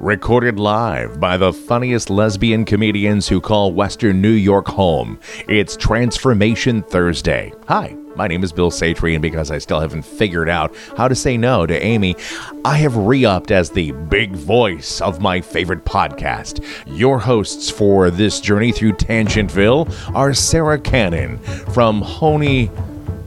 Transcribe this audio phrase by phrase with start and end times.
[0.00, 5.18] Recorded live by the funniest lesbian comedians who call Western New York home.
[5.48, 7.52] It's Transformation Thursday.
[7.66, 11.16] Hi, my name is Bill Satry, and because I still haven't figured out how to
[11.16, 12.14] say no to Amy,
[12.64, 16.64] I have re upped as the big voice of my favorite podcast.
[16.86, 21.38] Your hosts for this journey through Tangentville are Sarah Cannon
[21.72, 22.70] from Honey.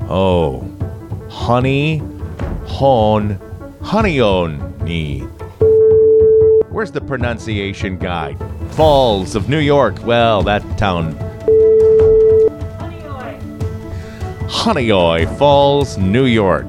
[0.04, 0.62] Oh,
[1.30, 2.02] Honey.
[2.66, 3.38] Hon.
[3.82, 5.41] Honeyoni.
[6.82, 8.44] Where's the pronunciation guide?
[8.72, 10.04] Falls of New York.
[10.04, 11.14] Well, that town.
[14.50, 16.66] Honeoye Falls, New York.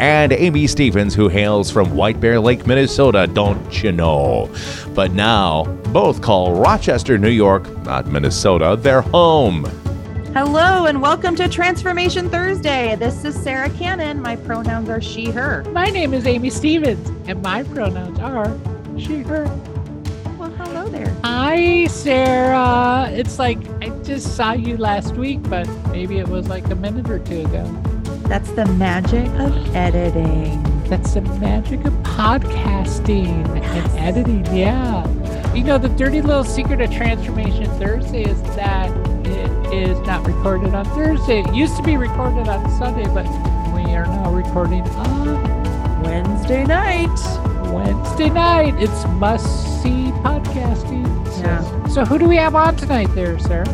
[0.00, 4.52] And Amy Stevens, who hails from White Bear Lake, Minnesota, don't you know?
[4.96, 9.70] But now, both call Rochester, New York, not Minnesota, their home.
[10.34, 12.94] Hello and welcome to Transformation Thursday.
[12.96, 14.20] This is Sarah Cannon.
[14.20, 15.64] My pronouns are she, her.
[15.72, 18.58] My name is Amy Stevens, and my pronouns are
[18.98, 19.44] she, her.
[20.38, 21.14] Well, hello there.
[21.24, 23.08] Hi, Sarah.
[23.10, 27.08] It's like I just saw you last week, but maybe it was like a minute
[27.08, 27.64] or two ago.
[28.28, 30.62] That's the magic of editing.
[30.84, 34.44] That's the magic of podcasting and editing.
[34.54, 35.04] Yeah.
[35.56, 38.90] You know, the dirty little secret of Transformation Thursday is that
[39.26, 41.40] it is not recorded on Thursday.
[41.40, 43.24] It used to be recorded on Sunday, but
[43.74, 47.08] we are now recording on Wednesday night.
[47.72, 48.74] Wednesday night.
[48.78, 51.06] It's must see podcasting.
[51.40, 51.86] Yeah.
[51.88, 53.64] So, who do we have on tonight, there, Sarah?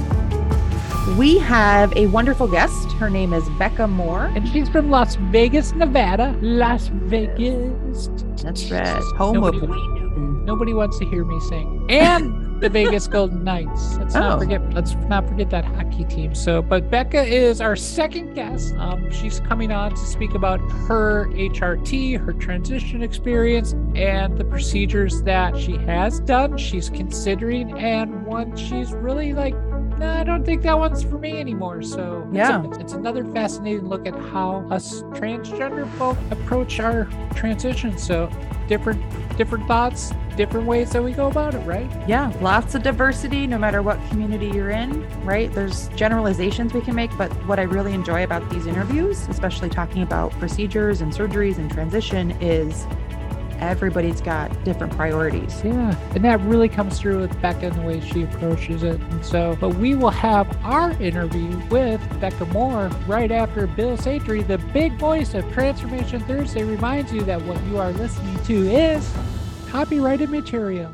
[1.19, 2.92] We have a wonderful guest.
[2.92, 4.27] Her name is Becca Moore.
[4.36, 6.39] And she's from Las Vegas, Nevada.
[6.41, 8.08] Las Vegas.
[8.41, 9.02] That's right.
[9.17, 10.02] Home Nobody- of.
[10.45, 11.87] Nobody wants to hear me sing.
[11.89, 13.97] And the Vegas Golden Knights.
[13.98, 14.21] Let's Oh.
[14.21, 14.73] not forget.
[14.75, 16.35] Let's not forget that hockey team.
[16.35, 18.75] So, but Becca is our second guest.
[18.77, 25.23] Um, she's coming on to speak about her HRT, her transition experience, and the procedures
[25.23, 29.55] that she has done, she's considering, and one she's really like.
[30.02, 31.80] "Nah, I don't think that one's for me anymore.
[31.83, 32.63] So it's a- Yeah.
[32.80, 37.96] it's another fascinating look at how us transgender folk approach our transition.
[37.96, 38.29] So
[38.68, 39.01] different
[39.39, 41.90] different thoughts, different ways that we go about it, right?
[42.07, 45.51] Yeah, lots of diversity no matter what community you're in, right?
[45.55, 50.02] There's generalizations we can make, but what I really enjoy about these interviews, especially talking
[50.02, 52.86] about procedures and surgeries and transition, is
[53.62, 55.62] everybody's got different priorities.
[55.64, 59.00] Yeah, and that really comes through with Becca and the way she approaches it.
[59.00, 64.46] And so, but we will have our interview with Becca Moore right after Bill Satry,
[64.46, 69.12] the big voice of Transformation Thursday, reminds you that what you are listening to is
[69.68, 70.92] copyrighted material.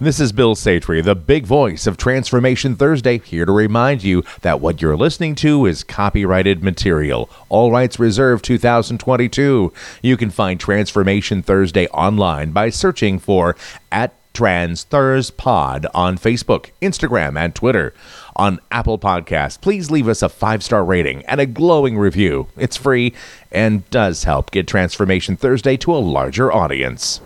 [0.00, 4.60] This is Bill Satry, the big voice of Transformation Thursday, here to remind you that
[4.60, 7.30] what you're listening to is copyrighted material.
[7.48, 9.72] All rights reserved 2022.
[10.02, 13.54] You can find Transformation Thursday online by searching for
[13.92, 17.94] at Trans Thurs Pod on Facebook, Instagram, and Twitter.
[18.34, 22.48] On Apple Podcasts, please leave us a five star rating and a glowing review.
[22.56, 23.14] It's free
[23.52, 27.20] and does help get Transformation Thursday to a larger audience.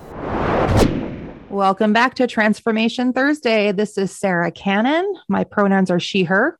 [1.58, 3.72] Welcome back to Transformation Thursday.
[3.72, 5.12] This is Sarah Cannon.
[5.28, 6.56] My pronouns are she, her.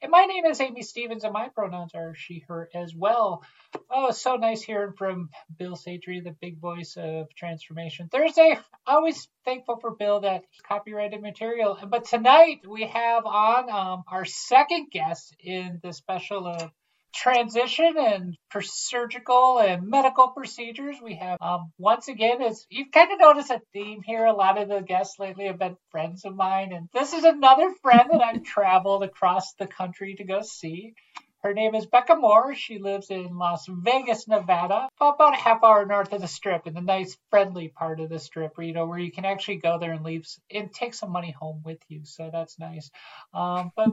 [0.00, 3.44] And my name is Amy Stevens, and my pronouns are she, her as well.
[3.90, 8.58] Oh, so nice hearing from Bill Satry, the big voice of Transformation Thursday.
[8.86, 11.78] Always thankful for Bill that copyrighted material.
[11.86, 16.70] But tonight we have on um, our second guest in the special of
[17.12, 20.96] transition and per- surgical and medical procedures.
[21.02, 24.24] We have um, once again, as you've kind of noticed a theme here.
[24.24, 27.72] A lot of the guests lately have been friends of mine, and this is another
[27.82, 30.94] friend that I've traveled across the country to go see.
[31.40, 32.56] Her name is Becca Moore.
[32.56, 36.74] She lives in Las Vegas, Nevada, about a half hour north of the Strip, in
[36.74, 39.78] the nice, friendly part of the Strip, where you know where you can actually go
[39.78, 42.04] there and leave and take some money home with you.
[42.04, 42.90] So that's nice.
[43.32, 43.90] Um, but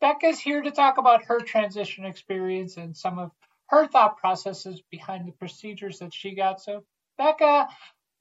[0.00, 3.32] Becca's here to talk about her transition experience and some of
[3.66, 6.60] her thought processes behind the procedures that she got.
[6.60, 6.84] So,
[7.16, 7.68] Becca,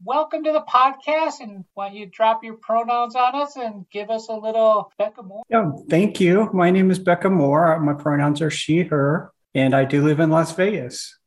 [0.04, 4.10] welcome to the podcast, and why don't you drop your pronouns on us and give
[4.10, 5.44] us a little Becca Moore?
[5.50, 6.50] Yeah, thank you.
[6.52, 7.80] My name is Becca Moore.
[7.80, 11.18] My pronouns are she, her, and I do live in Las Vegas.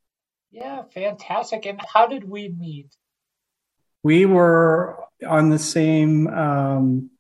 [0.50, 1.64] Yeah, fantastic.
[1.64, 2.88] And how did we meet?
[4.02, 7.10] We were on the same um,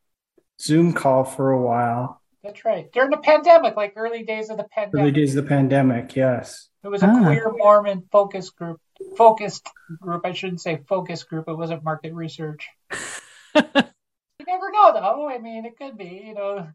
[0.60, 2.90] Zoom call for a while, That's right.
[2.92, 5.02] During the pandemic, like early days of the pandemic.
[5.02, 6.16] early days of the pandemic.
[6.16, 6.68] Yes.
[6.82, 7.24] It was a Ah.
[7.24, 8.80] queer Mormon focus group.
[9.16, 9.68] Focused
[10.00, 10.24] group.
[10.24, 11.48] I shouldn't say focus group.
[11.48, 12.68] It wasn't market research.
[13.54, 15.28] You never know, though.
[15.28, 16.66] I mean, it could be, you know,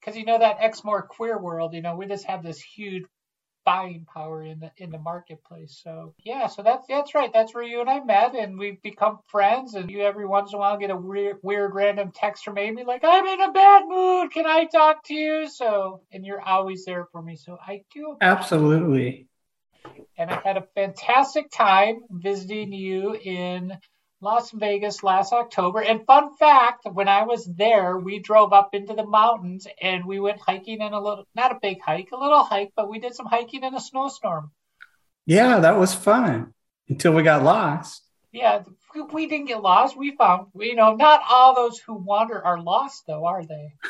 [0.00, 1.72] because you know that Exmo queer world.
[1.72, 3.04] You know, we just have this huge
[3.64, 5.80] buying power in the in the marketplace.
[5.82, 7.32] So yeah, so that's that's right.
[7.32, 9.74] That's where you and I met, and we've become friends.
[9.74, 12.84] And you every once in a while get a weird, weird random text from Amy
[12.84, 14.32] like, "I'm in a bad mood.
[14.32, 17.36] Can I talk to you?" So and you're always there for me.
[17.36, 19.28] So I do absolutely.
[20.16, 23.76] And I had a fantastic time visiting you in
[24.22, 25.80] Las Vegas last October.
[25.80, 30.20] And fun fact, when I was there, we drove up into the mountains and we
[30.20, 33.14] went hiking in a little, not a big hike, a little hike, but we did
[33.14, 34.52] some hiking in a snowstorm.
[35.26, 36.54] Yeah, that was fun
[36.88, 38.02] until we got lost.
[38.32, 38.62] Yeah,
[39.12, 39.96] we didn't get lost.
[39.96, 43.72] We found, you know, not all those who wander are lost, though, are they?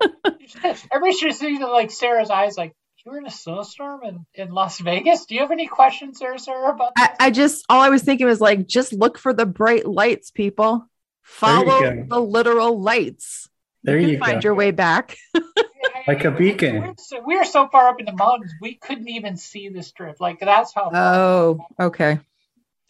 [0.92, 2.74] Everybody should see like Sarah's eyes, like,
[3.08, 5.24] you were in a snowstorm in, in Las Vegas.
[5.24, 6.70] Do you have any questions there, sir?
[6.70, 9.86] About I, I, just all I was thinking was like, just look for the bright
[9.86, 10.86] lights, people.
[11.22, 13.48] Follow the literal lights.
[13.82, 15.16] There you, you find your way back.
[16.06, 16.82] like a beacon.
[16.82, 20.20] We're so, we so far up in the mountains, we couldn't even see the strip.
[20.20, 20.90] Like that's how.
[20.92, 22.20] Oh, okay.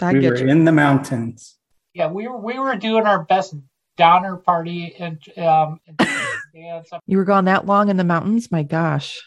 [0.00, 0.48] I we were you.
[0.48, 1.56] in the mountains.
[1.94, 3.54] Yeah, we were we were doing our best
[3.96, 5.80] Donner party and um.
[5.86, 8.50] And you were gone that long in the mountains?
[8.50, 9.20] My gosh.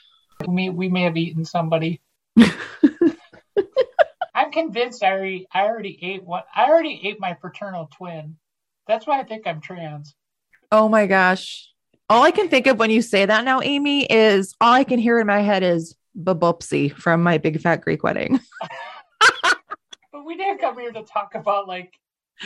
[0.48, 2.02] We may, we may have eaten somebody.
[4.34, 6.44] I'm convinced I already, I already ate one.
[6.56, 8.38] I already ate my fraternal twin.
[8.88, 10.16] That's why I think I'm trans.
[10.72, 11.70] Oh my gosh.
[12.10, 15.00] All I can think of when you say that now, Amy, is all I can
[15.00, 18.40] hear in my head is babupsy from my big fat Greek wedding.
[20.12, 21.94] but we didn't come here to talk about like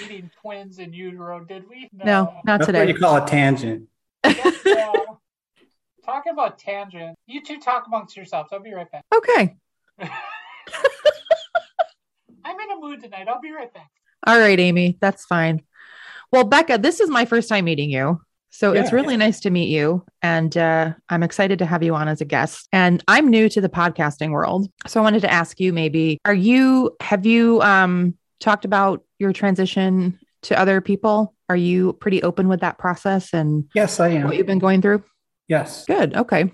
[0.03, 1.89] eating twins in utero, did we?
[1.93, 2.79] No, no not That's today.
[2.79, 3.87] What you call a tangent.
[4.65, 4.95] yeah
[6.05, 7.17] talking about tangent.
[7.25, 8.49] You two talk amongst yourselves.
[8.53, 9.03] I'll be right back.
[9.13, 9.55] Okay.
[12.45, 13.27] I'm in a mood tonight.
[13.27, 13.89] I'll be right back.
[14.27, 14.97] All right, Amy.
[15.01, 15.63] That's fine.
[16.31, 18.21] Well, Becca, this is my first time meeting you.
[18.51, 19.17] So yeah, it's really yeah.
[19.17, 20.05] nice to meet you.
[20.21, 22.67] And uh, I'm excited to have you on as a guest.
[22.71, 24.69] And I'm new to the podcasting world.
[24.87, 29.33] So I wanted to ask you maybe, are you, have you um, talked about your
[29.33, 31.33] transition to other people?
[31.49, 34.27] Are you pretty open with that process and yes, I am.
[34.27, 35.03] What you've been going through?
[35.47, 35.85] Yes.
[35.85, 36.15] Good.
[36.15, 36.51] Okay.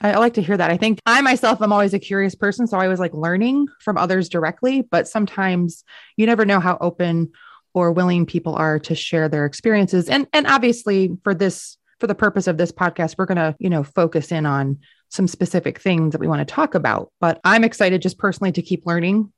[0.00, 0.70] I, I like to hear that.
[0.70, 2.66] I think I myself am always a curious person.
[2.66, 5.84] So I was like learning from others directly, but sometimes
[6.16, 7.32] you never know how open
[7.74, 10.08] or willing people are to share their experiences.
[10.08, 13.84] And and obviously for this for the purpose of this podcast, we're gonna, you know,
[13.84, 14.78] focus in on
[15.10, 17.12] some specific things that we want to talk about.
[17.20, 19.32] But I'm excited just personally to keep learning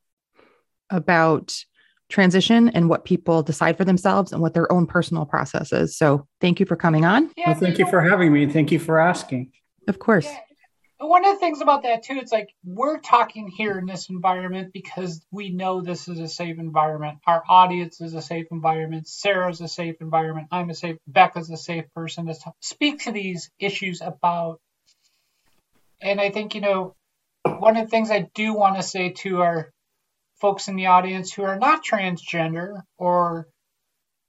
[0.90, 1.54] about
[2.12, 5.96] transition and what people decide for themselves and what their own personal process is.
[5.96, 7.30] So thank you for coming on.
[7.36, 8.46] Yeah, well, thank you for having me.
[8.46, 9.50] Thank you for asking.
[9.88, 10.26] Of course.
[10.26, 10.38] Yeah.
[11.00, 14.72] One of the things about that too, it's like we're talking here in this environment
[14.72, 17.18] because we know this is a safe environment.
[17.26, 19.08] Our audience is a safe environment.
[19.08, 20.46] Sarah's a safe environment.
[20.52, 20.98] I'm a safe.
[21.08, 24.60] Becca's a safe person to speak to these issues about.
[26.00, 26.94] And I think you know,
[27.44, 29.71] one of the things I do want to say to our
[30.42, 33.46] folks in the audience who are not transgender or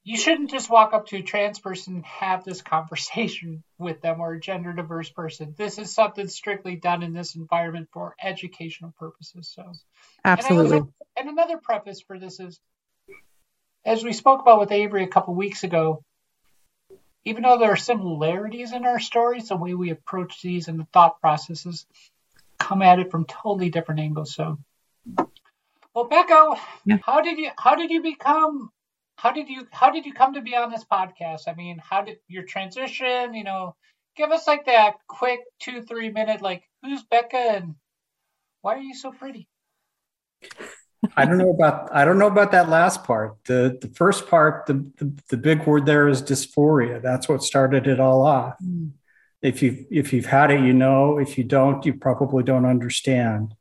[0.04, 4.22] you shouldn't just walk up to a trans person and have this conversation with them
[4.22, 5.56] or a gender diverse person.
[5.58, 9.52] This is something strictly done in this environment for educational purposes.
[9.56, 9.72] So,
[10.24, 10.78] absolutely.
[10.78, 10.88] And,
[11.18, 12.60] and another preface for this is,
[13.84, 16.04] as we spoke about with Avery a couple weeks ago,
[17.26, 20.88] even though there are similarities in our stories, the way we approach these and the
[20.94, 21.88] thought processes
[22.60, 24.36] come at it from totally different angles.
[24.36, 24.60] So,
[25.94, 26.98] well, Becca, yeah.
[27.04, 28.70] how did you how did you become
[29.16, 31.42] how did you how did you come to be on this podcast?
[31.48, 33.34] I mean, how did your transition?
[33.34, 33.76] You know,
[34.16, 37.76] give us like that quick two three minute like who's Becca and
[38.62, 39.48] why are you so pretty?
[41.16, 43.38] I don't know about I don't know about that last part.
[43.46, 47.02] The the first part, the the, the big word there is dysphoria.
[47.02, 48.56] That's what started it all off.
[48.64, 48.92] Mm.
[49.42, 51.18] If you if you've had it, you know.
[51.18, 53.54] If you don't, you probably don't understand.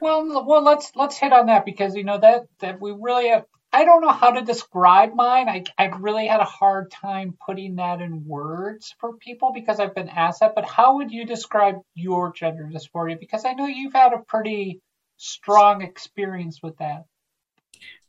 [0.00, 3.44] Well, well, let's let's hit on that because you know that that we really have.
[3.72, 5.48] I don't know how to describe mine.
[5.48, 9.94] I I've really had a hard time putting that in words for people because I've
[9.94, 10.54] been asked that.
[10.54, 13.18] But how would you describe your gender dysphoria?
[13.18, 14.80] Because I know you've had a pretty
[15.16, 17.04] strong experience with that.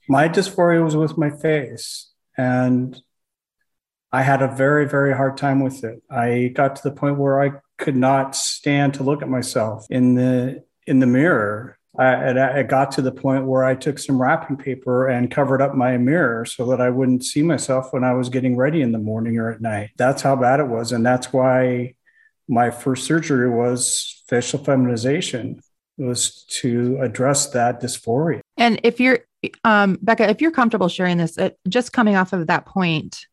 [0.08, 3.00] My dysphoria was with my face, and
[4.12, 6.02] I had a very very hard time with it.
[6.10, 10.16] I got to the point where I could not stand to look at myself in
[10.16, 14.56] the in the mirror I, I got to the point where I took some wrapping
[14.56, 18.30] paper and covered up my mirror so that I wouldn't see myself when I was
[18.30, 19.92] getting ready in the morning or at night.
[19.98, 20.94] That's how bad it was.
[20.94, 21.96] And that's why
[22.48, 25.60] my first surgery was facial feminization
[25.98, 28.40] was to address that dysphoria.
[28.56, 29.20] And if you're,
[29.66, 33.26] um, Becca, if you're comfortable sharing this, it, just coming off of that point,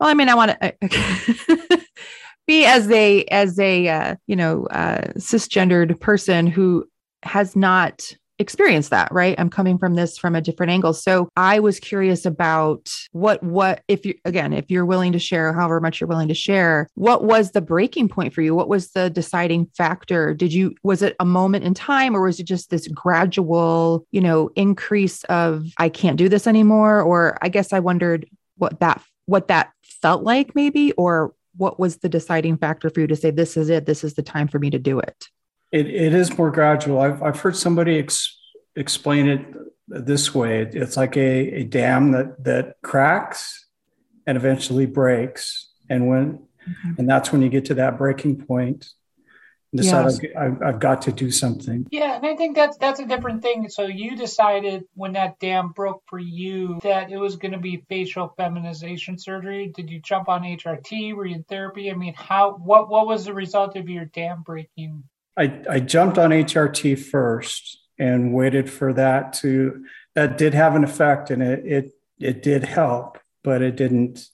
[0.00, 1.76] well, I mean, I want to uh,
[2.46, 6.88] be as a as a uh, you know uh, cisgendered person who
[7.24, 9.38] has not experienced that right?
[9.38, 10.92] I'm coming from this from a different angle.
[10.92, 15.52] So i was curious about what what if you again if you're willing to share
[15.52, 18.54] however much you're willing to share what was the breaking point for you?
[18.54, 20.34] What was the deciding factor?
[20.34, 24.20] Did you was it a moment in time or was it just this gradual you
[24.20, 27.00] know increase of i can't do this anymore?
[27.02, 31.98] Or i guess i wondered what that what that felt like maybe or what was
[31.98, 34.58] the deciding factor for you to say this is it this is the time for
[34.58, 35.28] me to do it
[35.72, 37.00] it, it is more gradual.
[37.00, 38.38] I've, I've heard somebody ex,
[38.76, 39.46] explain it
[39.88, 40.62] this way.
[40.62, 43.66] It's like a, a dam that, that cracks
[44.26, 45.70] and eventually breaks.
[45.88, 46.92] And when, mm-hmm.
[46.98, 48.86] and that's when you get to that breaking point
[49.74, 50.20] decide yes.
[50.38, 51.86] I've, I've, got to do something.
[51.90, 53.68] Yeah, and I think that's that's a different thing.
[53.68, 57.84] So you decided when that dam broke for you that it was going to be
[57.88, 59.72] facial feminization surgery.
[59.74, 61.14] Did you jump on HRT?
[61.14, 61.90] Were you in therapy?
[61.90, 65.04] I mean, how what what was the result of your dam breaking?
[65.36, 70.84] I, I jumped on HRT first and waited for that to that did have an
[70.84, 74.28] effect and it it it did help, but it didn't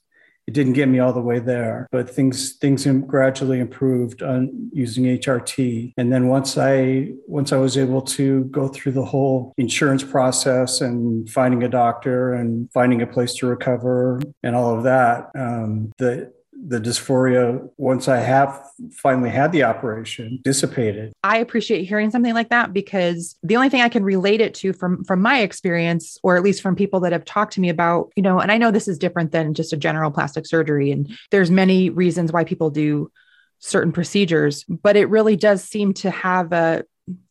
[0.47, 1.87] it didn't get me all the way there.
[1.91, 5.93] But things things gradually improved on using HRT.
[5.97, 10.81] And then once I once I was able to go through the whole insurance process
[10.81, 15.91] and finding a doctor and finding a place to recover and all of that, um,
[15.97, 21.13] the the dysphoria, once I have finally had the operation, dissipated.
[21.23, 24.73] I appreciate hearing something like that because the only thing I can relate it to
[24.73, 28.11] from from my experience, or at least from people that have talked to me about,
[28.15, 31.09] you know, and I know this is different than just a general plastic surgery, and
[31.31, 33.11] there's many reasons why people do
[33.59, 36.83] certain procedures, but it really does seem to have a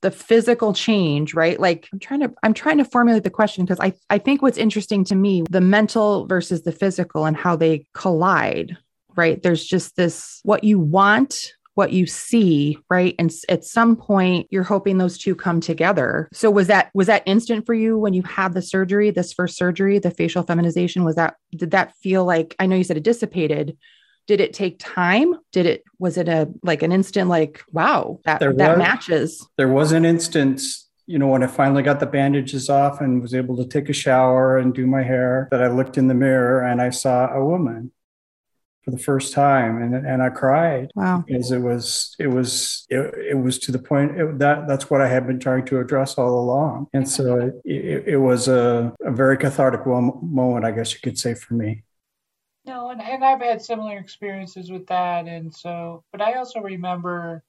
[0.02, 3.78] the physical change right like i'm trying to i'm trying to formulate the question because
[3.80, 7.86] i i think what's interesting to me the mental versus the physical and how they
[7.94, 8.76] collide
[9.16, 9.42] right?
[9.42, 13.14] There's just this what you want what you see right?
[13.18, 16.28] And at some point you're hoping those two come together.
[16.32, 19.56] So was that was that instant for you when you had the surgery this first
[19.56, 21.04] surgery the facial feminization?
[21.04, 23.78] Was that did that feel like i know you said it dissipated.
[24.26, 25.34] Did it take time?
[25.52, 29.48] Did it was it a like an instant like wow that there that was, matches?
[29.56, 33.34] there was an instance you know, when I finally got the bandages off and was
[33.34, 36.62] able to take a shower and do my hair, that I looked in the mirror
[36.62, 37.90] and I saw a woman
[38.84, 41.22] for the first time and and I cried wow.
[41.26, 45.00] because it was it was it, it was to the point it, that that's what
[45.00, 46.88] I had been trying to address all along.
[46.92, 51.18] And so it, it, it was a, a very cathartic moment I guess you could
[51.18, 51.84] say for me.
[52.64, 57.44] No and, and I've had similar experiences with that and so but I also remember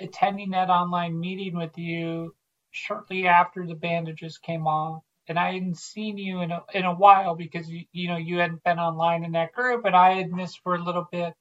[0.00, 2.34] attending that online meeting with you
[2.72, 6.94] shortly after the bandages came off and I hadn't seen you in a, in a
[6.94, 10.30] while because you, you know you hadn't been online in that group, and I had
[10.30, 11.32] missed for a little bit.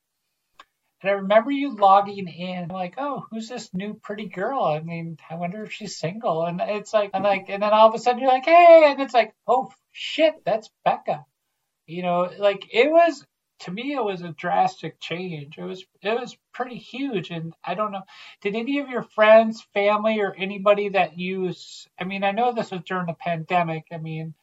[1.01, 4.63] And I remember you logging in, like, oh, who's this new pretty girl?
[4.63, 6.45] I mean, I wonder if she's single.
[6.45, 9.01] And it's like, and like, and then all of a sudden you're like, hey, and
[9.01, 11.25] it's like, oh shit, that's Becca.
[11.87, 13.25] You know, like it was
[13.61, 15.57] to me it was a drastic change.
[15.57, 18.01] It was it was pretty huge, and I don't know.
[18.41, 21.53] Did any of your friends, family, or anybody that you?
[21.99, 23.85] I mean, I know this was during the pandemic.
[23.91, 24.33] I mean,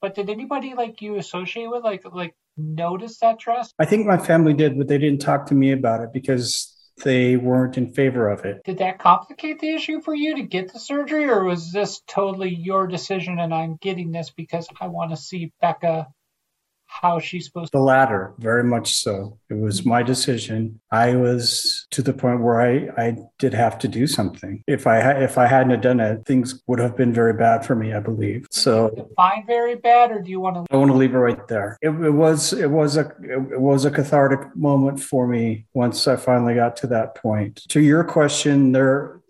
[0.00, 3.74] but did anybody like you associate with like like notice that trust?
[3.78, 7.36] I think my family did, but they didn't talk to me about it because they
[7.36, 8.62] weren't in favor of it.
[8.64, 12.54] Did that complicate the issue for you to get the surgery, or was this totally
[12.54, 16.08] your decision and I'm getting this because I want to see Becca
[16.90, 19.38] how she's supposed to the latter very much so.
[19.48, 19.90] It was mm-hmm.
[19.90, 20.80] my decision.
[20.90, 22.72] I was to the point where i
[23.06, 24.62] i did have to do something.
[24.66, 27.64] If i had if i hadn't have done it things would have been very bad
[27.64, 28.46] for me i believe.
[28.50, 31.46] So define very bad or do you want to i want to leave it right
[31.48, 31.78] there.
[31.80, 36.16] It, it was it was a it was a cathartic moment for me once i
[36.16, 37.62] finally got to that point.
[37.68, 39.20] To your question there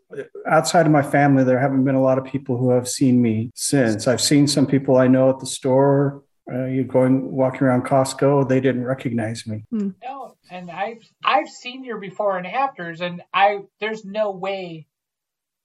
[0.46, 3.52] outside of my family, there haven't been a lot of people who have seen me
[3.54, 4.08] since.
[4.08, 8.48] I've seen some people I know at the store uh, you going walking around Costco,
[8.48, 9.64] they didn't recognize me.
[9.70, 9.90] Hmm.
[10.02, 14.86] No, and I've I've seen your before and afters, and I there's no way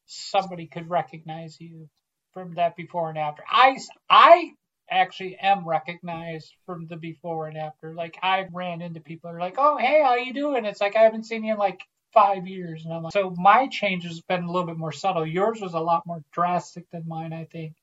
[0.06, 1.90] somebody could recognize you
[2.34, 3.44] from that before and after.
[3.50, 3.78] I
[4.10, 4.52] I
[4.90, 7.96] actually am recognized from the before and after.
[7.96, 10.96] Like I ran into people who are like, "Oh, hey, how you doing?" It's like
[10.96, 11.82] I haven't seen you in like
[12.14, 15.26] five years, and I'm like, so my change has been a little bit more subtle.
[15.26, 17.74] Yours was a lot more drastic than mine, I think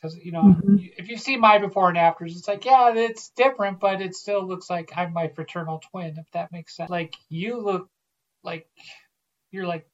[0.00, 0.76] because you know mm-hmm.
[0.96, 4.46] if you see my before and afters it's like yeah it's different but it still
[4.46, 7.88] looks like i'm my fraternal twin if that makes sense like you look
[8.42, 8.66] like
[9.50, 9.86] you're like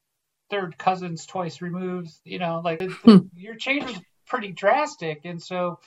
[0.51, 3.19] third cousins twice removed you know like hmm.
[3.35, 5.79] your change is pretty drastic and so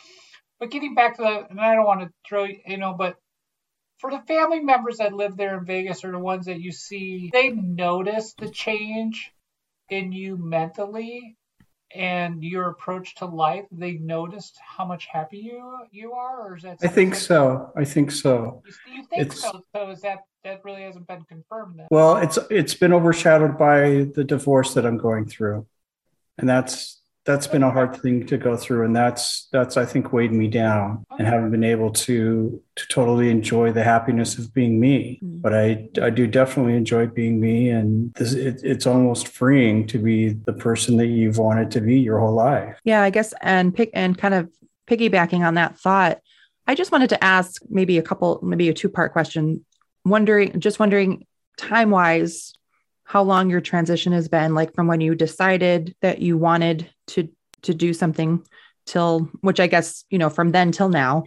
[0.60, 3.16] but getting back to the and i don't want to throw you know but
[4.00, 7.30] for the family members that live there in vegas or the ones that you see
[7.32, 9.32] they notice the change
[9.90, 11.38] in you mentally
[11.96, 16.64] and your approach to life, they noticed how much happy you you are, or is
[16.64, 16.78] that?
[16.84, 17.72] I think so.
[17.76, 18.62] I think so.
[18.66, 19.62] You, you think It's- so?
[19.76, 21.88] So is that that really hasn't been confirmed then?
[21.92, 25.66] Well, it's it's been overshadowed by the divorce that I'm going through,
[26.38, 30.14] and that's that's been a hard thing to go through, and that's that's I think
[30.14, 34.80] weighed me down and haven't been able to to totally enjoy the happiness of being
[34.80, 35.20] me.
[35.24, 35.42] Mm.
[35.42, 40.00] But I I do definitely enjoy being me, and this it, it's almost freeing to
[40.00, 42.80] be the person that you've wanted to be your whole life.
[42.84, 44.50] Yeah, I guess, and pick and kind of
[44.88, 46.20] piggybacking on that thought,
[46.68, 49.66] I just wanted to ask maybe a couple, maybe a two part question.
[50.06, 51.26] Wondering, just wondering,
[51.58, 52.54] time wise,
[53.10, 57.28] how long your transition has been, like from when you decided that you wanted to
[57.64, 58.46] to do something
[58.86, 61.24] till, which I guess you know from then till now,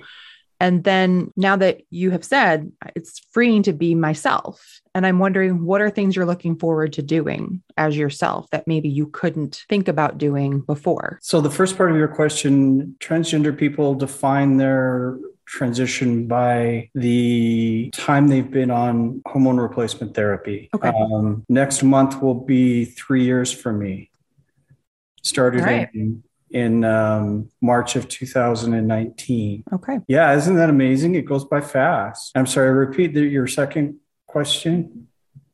[0.60, 5.64] and then now that you have said it's freeing to be myself, and I'm wondering
[5.64, 9.88] what are things you're looking forward to doing as yourself that maybe you couldn't think
[9.88, 11.18] about doing before.
[11.20, 18.28] So the first part of your question, transgender people define their transition by the time
[18.28, 20.68] they've been on hormone replacement therapy.
[20.74, 20.88] Okay.
[20.88, 24.10] Um, next month will be three years for me.
[25.22, 25.88] Started right.
[25.94, 29.64] in, in um, March of 2019.
[29.72, 29.98] Okay.
[30.08, 31.14] Yeah, isn't that amazing?
[31.14, 32.32] It goes by fast.
[32.34, 35.08] I'm sorry, repeat the, your second question.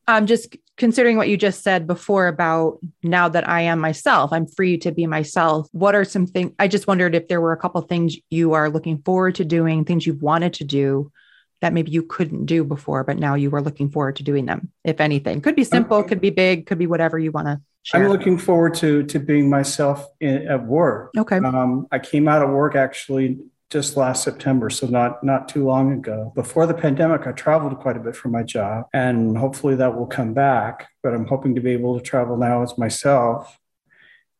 [0.06, 4.46] I'm just considering what you just said before about now that I am myself, I'm
[4.46, 5.68] free to be myself.
[5.72, 6.52] What are some things?
[6.58, 9.84] I just wondered if there were a couple things you are looking forward to doing,
[9.84, 11.12] things you've wanted to do
[11.60, 14.70] that maybe you couldn't do before, but now you are looking forward to doing them.
[14.84, 18.04] If anything, could be simple, could be big, could be whatever you want to share.
[18.04, 21.10] I'm looking forward to to being myself in, at work.
[21.18, 21.38] okay.
[21.38, 23.38] Um, I came out of work actually
[23.70, 26.32] just last September, so not not too long ago.
[26.34, 30.06] Before the pandemic, I traveled quite a bit for my job, and hopefully that will
[30.06, 30.88] come back.
[31.02, 33.58] But I'm hoping to be able to travel now as myself,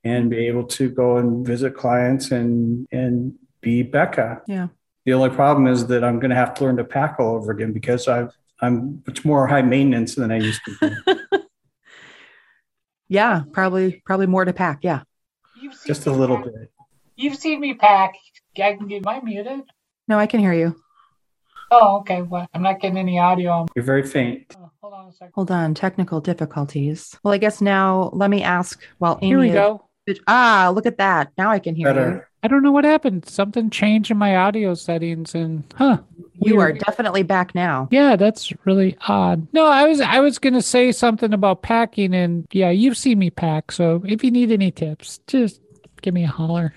[0.02, 4.42] and be able to go and visit clients and and be Becca.
[4.46, 4.68] Yeah.
[5.05, 7.50] The only problem is that I'm going to have to learn to pack all over
[7.53, 11.14] again because I've I'm much more high maintenance than I used to be.
[13.09, 13.44] Yeah.
[13.53, 14.81] Probably, probably more to pack.
[14.83, 15.00] Yeah.
[15.61, 16.70] You've seen just a little pack- bit.
[17.16, 18.12] You've seen me pack.
[18.66, 19.61] I can get my muted.
[20.09, 20.75] No, I can hear you.
[21.71, 22.23] Oh, okay.
[22.23, 23.66] Well, I'm not getting any audio.
[23.77, 24.57] You're very faint.
[24.59, 25.33] Oh, hold on a second.
[25.35, 25.75] Hold on.
[25.75, 27.18] Technical difficulties.
[27.23, 29.85] Well, I guess now let me ask while Amy Here we is- go.
[30.27, 31.33] Ah, look at that.
[31.37, 32.23] Now I can hear you.
[32.42, 33.29] I don't know what happened.
[33.29, 35.99] Something changed in my audio settings and huh.
[36.40, 37.88] You are definitely back now.
[37.90, 39.47] Yeah, that's really odd.
[39.53, 43.29] No, I was I was gonna say something about packing and yeah, you've seen me
[43.29, 43.71] pack.
[43.71, 45.61] So if you need any tips, just
[46.01, 46.73] give me a holler.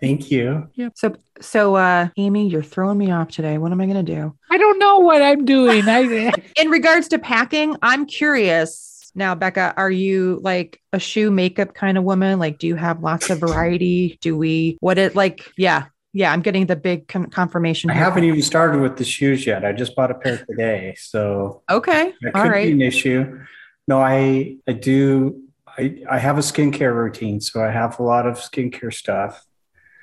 [0.00, 0.68] Thank you.
[0.74, 0.90] Yeah.
[0.94, 3.58] So, so, uh, Amy, you're throwing me off today.
[3.58, 4.36] What am I going to do?
[4.50, 5.88] I don't know what I'm doing.
[5.88, 11.74] I In regards to packing, I'm curious now, Becca, are you like a shoe makeup
[11.74, 12.38] kind of woman?
[12.38, 14.18] Like, do you have lots of variety?
[14.20, 15.50] Do we, what it like?
[15.56, 15.86] Yeah.
[16.12, 16.32] Yeah.
[16.32, 17.90] I'm getting the big con- confirmation.
[17.90, 18.04] I here.
[18.04, 19.64] haven't even started with the shoes yet.
[19.64, 22.12] I just bought a pair today, so Okay.
[22.22, 23.40] that All could be an issue.
[23.88, 25.42] No, I I do.
[25.66, 29.42] I I have a skincare routine, so I have a lot of skincare stuff,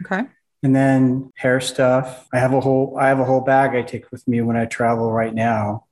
[0.03, 0.23] Okay.
[0.63, 2.27] and then hair stuff.
[2.33, 4.65] I have a whole I have a whole bag I take with me when I
[4.65, 5.85] travel right now.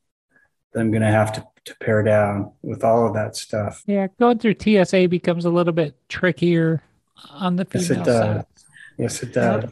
[0.74, 3.84] That I'm gonna have to to pare down with all of that stuff.
[3.88, 6.84] yeah, going through TSA becomes a little bit trickier
[7.32, 8.20] on the female Yes, female it does.
[8.20, 8.46] side.
[8.98, 9.64] Yes, it does.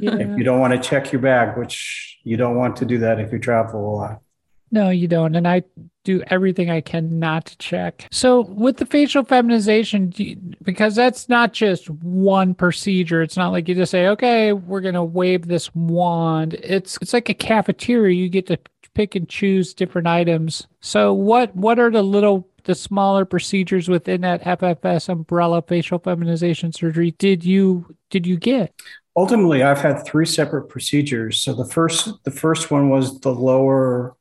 [0.00, 0.14] Yeah.
[0.22, 3.20] If you don't want to check your bag, which you don't want to do that
[3.20, 4.22] if you travel a lot.
[4.70, 5.34] No, you don't.
[5.36, 5.62] And I
[6.04, 8.06] do everything I can not to check.
[8.12, 13.22] So with the facial feminization, you- because that's not just one procedure.
[13.22, 16.54] It's not like you just say, okay, we're going to wave this wand.
[16.54, 18.14] It's, it's like a cafeteria.
[18.14, 18.58] You get to
[18.94, 20.66] pick and choose different items.
[20.80, 26.72] So what, what are the little, the smaller procedures within that FFS umbrella facial feminization
[26.72, 28.72] surgery did you, did you get?
[29.18, 34.14] ultimately i've had three separate procedures so the first the first one was the lower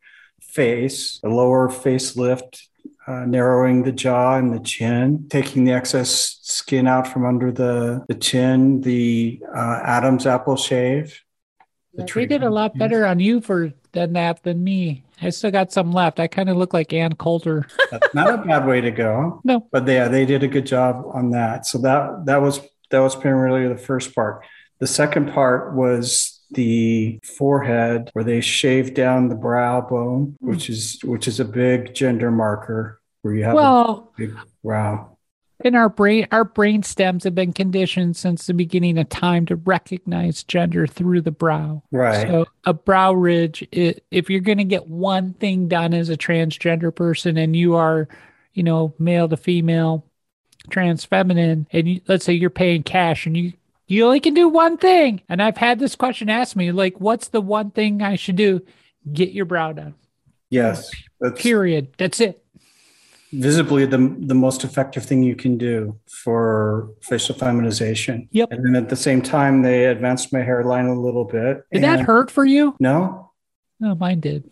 [0.55, 2.61] face a lower facelift
[3.07, 8.03] uh, narrowing the jaw and the chin taking the excess skin out from under the
[8.07, 11.21] the chin the uh, adam's apple shave
[11.93, 15.03] the They did a lot better on you for than that than me.
[15.21, 16.19] I still got some left.
[16.19, 17.65] I kind of look like Ann Coulter.
[17.89, 19.65] that's not a bad way to go No.
[19.71, 22.59] but yeah they did a good job on that so that that was
[22.91, 24.43] that was primarily the first part
[24.79, 30.49] the second part was the forehead where they shave down the brow bone hmm.
[30.49, 35.17] which is which is a big gender marker where you have Well, a big brow.
[35.63, 39.55] in our brain, our brain stems have been conditioned since the beginning of time to
[39.55, 41.81] recognize gender through the brow.
[41.91, 42.27] right.
[42.27, 46.17] So a brow ridge, i if you're going to get one thing done as a
[46.17, 48.07] transgender person and you are,
[48.53, 50.05] you know, male to female,
[50.69, 53.53] trans feminine and you, let's say you're paying cash and you
[53.87, 57.29] you only can do one thing and i've had this question asked me like what's
[57.29, 58.61] the one thing i should do
[59.11, 59.95] get your brow done
[60.49, 60.91] Yes.
[61.19, 62.45] That's period that's it
[63.33, 68.29] visibly the, the most effective thing you can do for facial feminization.
[68.31, 68.51] Yep.
[68.51, 71.63] And then at the same time, they advanced my hairline a little bit.
[71.71, 73.31] did that hurt for you No,
[73.79, 74.49] no mine did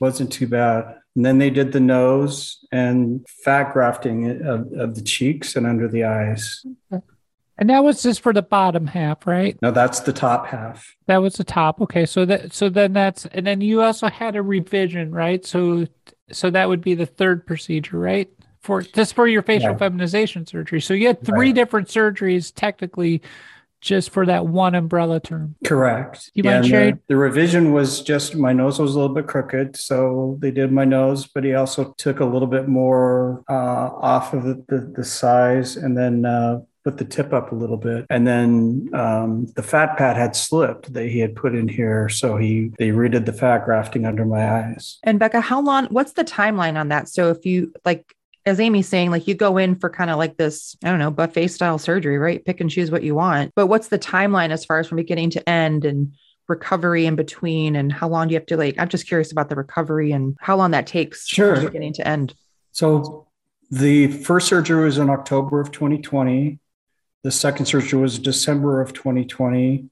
[0.00, 0.96] wasn't too bad.
[1.16, 5.88] And then they did the nose and fat grafting of, of the cheeks and under
[5.88, 6.64] the eyes.
[7.60, 10.96] And that was just for the bottom half right No, that's the top half.
[11.06, 14.34] that was the top okay so that so then that's and then you also had
[14.36, 15.86] a revision right so
[16.32, 18.28] so that would be the third procedure right
[18.60, 19.78] for just for your facial Right.
[19.78, 21.54] feminization surgery so you had three Right.
[21.54, 23.22] different surgeries technically
[23.80, 26.30] just for that one umbrella term Correct.
[26.34, 26.94] You mind sharing?
[26.96, 30.70] the, the revision was just my nose was a little bit crooked, so they did
[30.70, 34.92] my nose, but he also took a little bit more uh, off of the, the,
[34.96, 38.06] the size and then uh, put the tip up a little bit.
[38.08, 42.36] And then um, the fat pad had slipped that he had put in here, so
[42.36, 44.98] he they redid the fat grafting under my eyes.
[45.02, 47.08] And Becca, how long, what's the timeline on that?
[47.08, 48.14] So if you like,
[48.46, 51.10] as Amy's saying, like you go in for kind of like this, I don't know,
[51.10, 52.42] buffet style surgery, right?
[52.42, 53.52] Pick and choose what you want.
[53.54, 56.14] But what's the timeline as far as from beginning to end and
[56.48, 57.76] recovery in between?
[57.76, 60.36] And how long do you have to like, I'm just curious about the recovery and
[60.40, 61.56] how long that takes Sure.
[61.56, 62.34] from beginning to end.
[62.72, 63.26] So
[63.70, 66.58] the first surgery was in October of 2020.
[67.22, 69.86] The second surgery was December of 2020.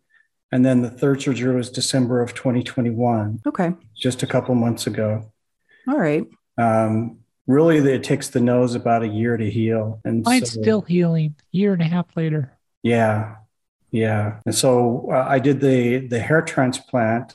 [0.50, 3.74] And then the third surgery was December of 2021, Okay.
[3.94, 5.30] just a couple months ago.
[5.86, 6.24] All right.
[6.56, 10.00] Um, really, it takes the nose about a year to heal.
[10.06, 12.52] And mine's so- still healing year and a half later
[12.84, 13.34] yeah,
[13.90, 14.38] yeah.
[14.46, 17.34] And so uh, I did the the hair transplant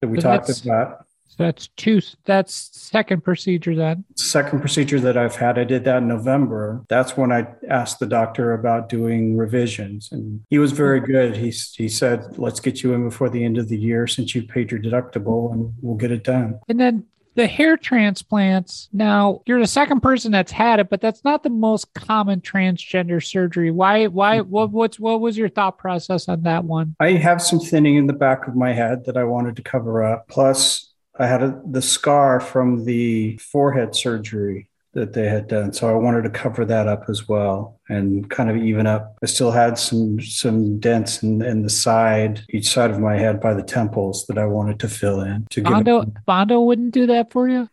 [0.00, 1.03] that we But talked about.
[1.34, 6.08] That's two that's second procedure then second procedure that I've had, I did that in
[6.08, 6.84] November.
[6.88, 10.08] That's when I asked the doctor about doing revisions.
[10.10, 11.36] And he was very good.
[11.36, 14.42] He, he said, let's get you in before the end of the year since you
[14.42, 16.58] paid your deductible and we'll get it done.
[16.68, 18.88] And then the hair transplants.
[18.92, 23.24] Now you're the second person that's had it, but that's not the most common transgender
[23.24, 23.72] surgery.
[23.72, 24.06] Why?
[24.06, 24.40] Why?
[24.40, 24.70] What?
[24.70, 26.94] What's what was your thought process on that one?
[27.00, 30.04] I have some thinning in the back of my head that I wanted to cover
[30.04, 30.28] up.
[30.28, 35.72] Plus, I had a, the scar from the forehead surgery that they had done.
[35.72, 39.18] So I wanted to cover that up as well and kind of even up.
[39.22, 43.40] I still had some some dents in, in the side, each side of my head
[43.40, 47.06] by the temples that I wanted to fill in to give Bondo Bondo wouldn't do
[47.06, 47.68] that for you.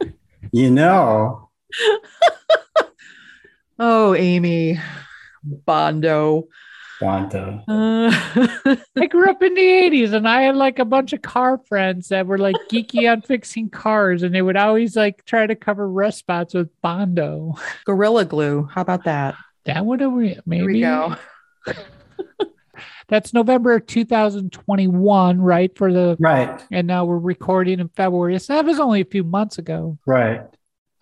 [0.51, 1.49] you know.
[3.83, 4.79] Oh, Amy.
[5.43, 6.47] Bondo.
[7.01, 7.63] Bonta.
[7.67, 11.59] Uh, I grew up in the 80s and I had like a bunch of car
[11.67, 15.55] friends that were like geeky on fixing cars and they would always like try to
[15.55, 17.55] cover rust spots with Bondo.
[17.85, 18.69] Gorilla glue.
[18.71, 19.35] How about that?
[19.65, 21.15] That would have maybe Here we go.
[23.07, 25.77] That's November 2021, right?
[25.77, 28.39] For the Right, and now we're recording in February.
[28.39, 29.97] So that was only a few months ago.
[30.05, 30.43] right.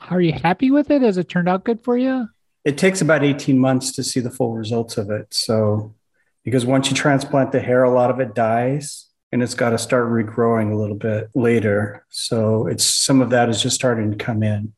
[0.09, 1.01] Are you happy with it?
[1.01, 2.27] Has it turned out good for you?
[2.65, 5.34] It takes about 18 months to see the full results of it.
[5.34, 5.95] So,
[6.43, 9.78] because once you transplant the hair, a lot of it dies and it's got to
[9.78, 12.06] start regrowing a little bit later.
[12.10, 14.74] So, it's some of that is just starting to come in.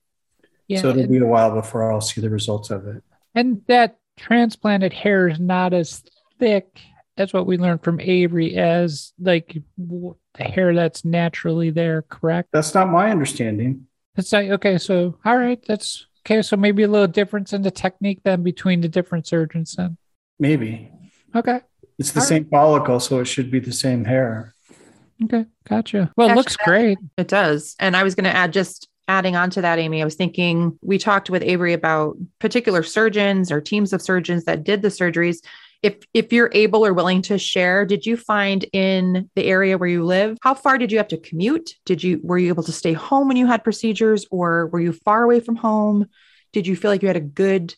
[0.67, 0.81] Yeah.
[0.81, 3.03] so, it'll and, be a while before I'll see the results of it.
[3.35, 6.03] and that transplanted hair is not as
[6.39, 6.79] thick.
[7.17, 12.49] That's what we learned from Avery as like the hair that's naturally there, correct?
[12.53, 13.87] That's not my understanding.
[14.15, 16.41] It's like, okay, so all right, that's okay.
[16.41, 19.97] So maybe a little difference in the technique then between the different surgeons then.
[20.39, 20.91] Maybe
[21.35, 21.61] Okay.
[21.99, 22.29] it's the All right.
[22.29, 24.53] same follicle, so it should be the same hair.
[25.23, 25.45] Okay.
[25.69, 26.11] Gotcha.
[26.17, 26.97] Well, it looks great.
[27.17, 27.75] It does.
[27.79, 30.77] And I was going to add just adding on to that, Amy, I was thinking
[30.81, 35.37] we talked with Avery about particular surgeons or teams of surgeons that did the surgeries.
[35.83, 39.89] If if you're able or willing to share, did you find in the area where
[39.89, 41.71] you live, how far did you have to commute?
[41.85, 44.93] Did you were you able to stay home when you had procedures or were you
[44.93, 46.07] far away from home?
[46.53, 47.73] Did you feel like you had a good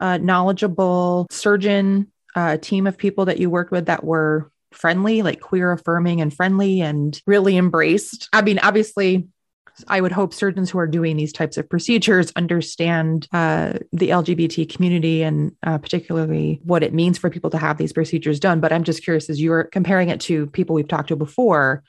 [0.00, 5.40] uh, knowledgeable surgeon uh, team of people that you worked with that were friendly, like
[5.40, 8.28] queer affirming and friendly and really embraced.
[8.32, 9.28] I mean, obviously,
[9.88, 14.72] I would hope surgeons who are doing these types of procedures understand uh, the LGBT
[14.72, 18.60] community and uh, particularly what it means for people to have these procedures done.
[18.60, 21.82] But I'm just curious, as you're comparing it to people we've talked to before,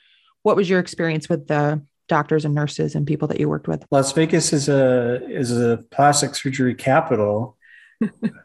[0.44, 3.86] what was your experience with the doctors and nurses and people that you worked with?
[3.92, 7.58] Las Vegas is a is a plastic surgery capital,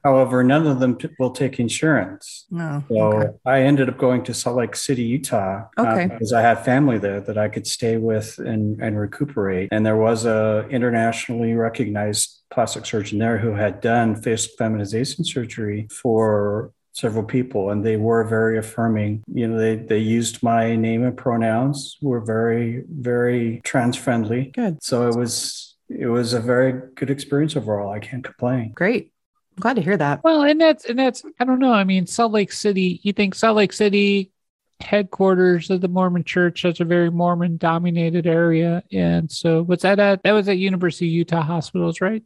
[0.04, 2.46] However, none of them t- will take insurance.
[2.50, 2.82] No.
[2.88, 3.28] So okay.
[3.46, 6.06] I ended up going to Salt Lake City, Utah, uh, Okay.
[6.06, 9.68] because I had family there that I could stay with and, and recuperate.
[9.72, 15.88] And there was a internationally recognized plastic surgeon there who had done facial feminization surgery
[15.90, 19.22] for several people, and they were very affirming.
[19.32, 24.50] You know, they they used my name and pronouns, were very very trans friendly.
[24.54, 24.82] Good.
[24.82, 27.92] So it was it was a very good experience overall.
[27.92, 28.72] I can't complain.
[28.74, 29.12] Great.
[29.58, 30.22] I'm glad to hear that.
[30.22, 31.72] Well, and that's and that's I don't know.
[31.72, 33.00] I mean, Salt Lake City.
[33.02, 34.30] You think Salt Lake City,
[34.78, 39.98] headquarters of the Mormon Church, that's a very Mormon dominated area, and so what's that
[39.98, 40.22] at?
[40.22, 42.22] That was at University of Utah Hospitals, right?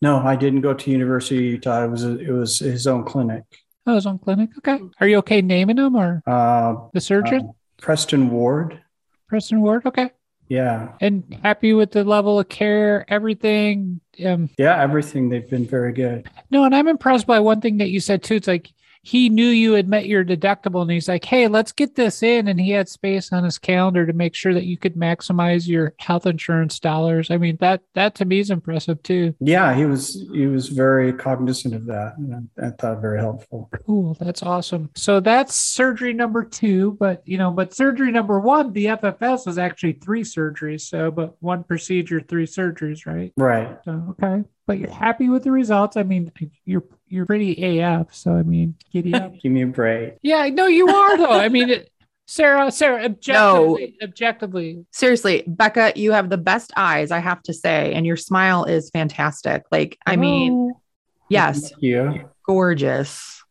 [0.00, 1.84] No, I didn't go to University of Utah.
[1.84, 3.42] It was it was his own clinic.
[3.84, 4.50] Oh, it was on clinic.
[4.58, 4.80] Okay.
[5.00, 8.80] Are you okay naming them or Uh, the surgeon, uh, Preston Ward.
[9.28, 9.84] Preston Ward?
[9.84, 10.12] Okay.
[10.48, 14.00] Yeah, And happy with the level of care, everything.
[14.24, 15.28] Um, yeah, everything.
[15.28, 16.28] They've been very good.
[16.50, 18.36] No, and I'm impressed by one thing that you said too.
[18.36, 18.72] It's like
[19.06, 22.48] he knew you had met your deductible and he's like, hey, let's get this in.
[22.48, 25.94] And he had space on his calendar to make sure that you could maximize your
[26.00, 27.30] health insurance dollars.
[27.30, 29.32] I mean, that that to me is impressive too.
[29.38, 33.70] Yeah, he was he was very cognizant of that, and I, I thought very helpful.
[33.86, 34.16] Cool.
[34.18, 34.90] That's awesome.
[34.96, 36.96] So that's surgery number two.
[36.98, 40.80] But you know, but surgery number one, the FFS was actually three surgeries.
[40.80, 43.32] So but one procedure, three surgeries, right?
[43.36, 43.78] Right.
[43.84, 44.42] So okay.
[44.66, 45.96] But you're happy with the results.
[45.96, 46.32] I mean,
[46.64, 48.12] you're you're pretty AF.
[48.14, 49.38] So I mean, giddy up.
[49.42, 50.14] Give me a break.
[50.22, 51.30] Yeah, no, you are though.
[51.30, 51.90] I mean, it,
[52.28, 57.94] Sarah, Sarah, objectively, objectively, Seriously, Becca, you have the best eyes, I have to say,
[57.94, 59.62] and your smile is fantastic.
[59.70, 60.80] Like, I mean, Oh,
[61.28, 62.28] yes, Thank you.
[62.44, 63.44] gorgeous.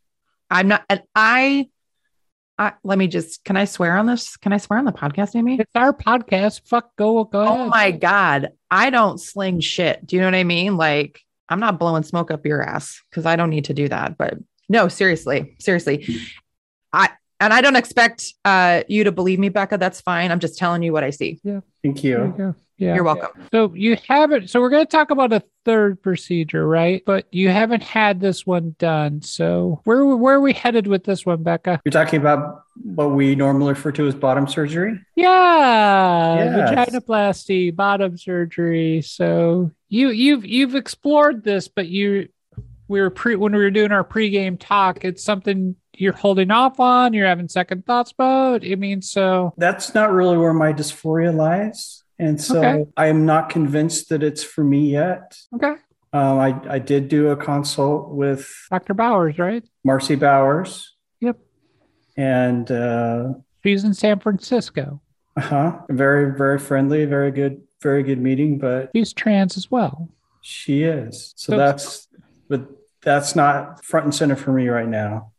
[0.51, 1.69] I'm not, and I,
[2.58, 4.38] I, let me just, can I swear on this?
[4.38, 5.58] Can I swear on the podcast, Amy?
[5.60, 6.62] it's our podcast.
[6.68, 7.60] Fuck, go, go oh ahead.
[7.60, 8.50] Oh my God.
[8.72, 10.06] I don't sling shit.
[10.06, 10.78] Do you know what I mean?
[10.78, 14.18] Like, I'm not blowing smoke up your ass because I don't need to do that.
[14.18, 14.36] But
[14.70, 16.08] no, seriously, seriously.
[16.94, 19.78] I, and I don't expect uh, you to believe me, Becca.
[19.78, 20.32] That's fine.
[20.32, 21.39] I'm just telling you what I see.
[21.43, 21.62] Yeah.
[21.84, 22.95] Thank you you yeah.
[22.95, 23.30] You're welcome.
[23.54, 24.50] So you haven't.
[24.50, 27.02] So we're going to talk about a third procedure, right?
[27.06, 29.21] But you haven't had this one done.
[29.21, 31.82] So where where are we headed with this one, Becca?
[31.86, 35.00] You're talking about what we normally refer to as bottom surgery.
[35.15, 36.89] Yeah, Yes.
[36.89, 39.02] vaginoplasty, bottom surgery.
[39.02, 42.28] So you you've you've explored this, but you
[42.89, 45.06] we were pre when we were doing our pregame talk.
[45.06, 47.14] It's something you're holding off on.
[47.14, 48.66] You're having second thoughts about.
[48.66, 52.86] I mean, so That's not really where my dysphoria lies, and so Okay.
[52.98, 55.38] I am not convinced that it's for me yet.
[55.56, 55.76] okay,
[56.14, 58.94] Um, I I did do a consult with Dr.
[58.94, 59.64] Bowers, right?
[59.84, 61.38] Marcy Bowers, Yep,
[62.18, 65.02] and uh, she's in San Francisco.
[65.38, 68.58] uh-huh, very very friendly, very good, very good meeting.
[68.58, 70.10] But She's trans as well.
[70.42, 71.34] She is.
[71.36, 72.08] So So- that's,
[72.50, 72.62] but
[73.02, 75.32] that's not front and center for me right now.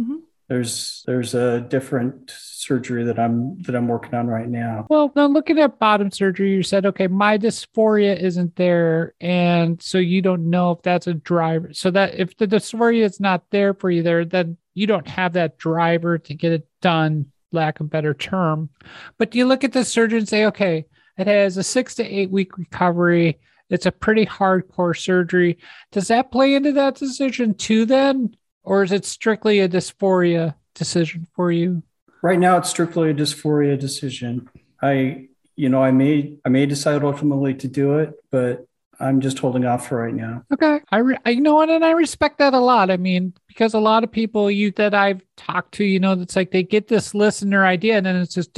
[0.00, 0.20] Mhm.
[0.48, 4.86] There's there's a different surgery that I'm that I'm working on right now.
[4.90, 9.14] Well, now looking at bottom surgery, you said, okay, my dysphoria isn't there.
[9.20, 11.72] And so you don't know if that's a driver.
[11.72, 15.34] So that if the dysphoria is not there for you there, then you don't have
[15.34, 18.70] that driver to get it done, lack of better term.
[19.18, 20.84] But you look at the surgeon and say, okay,
[21.16, 23.38] it has a six to eight week recovery.
[23.68, 25.58] It's a pretty hardcore surgery.
[25.92, 28.34] Does that play into that decision too, then?
[28.62, 31.82] Or is it strictly a dysphoria decision for you?
[32.22, 34.48] Right now, it's strictly a dysphoria decision.
[34.82, 38.66] I, you know, I may I may decide ultimately to do it, but
[39.00, 40.44] I'm just holding off for right now.
[40.52, 40.80] Okay.
[40.90, 42.90] I, re- I you know what, and I respect that a lot.
[42.90, 46.36] I mean, because a lot of people you that I've talked to, you know, that's
[46.36, 48.52] like they get this listener idea and then it's just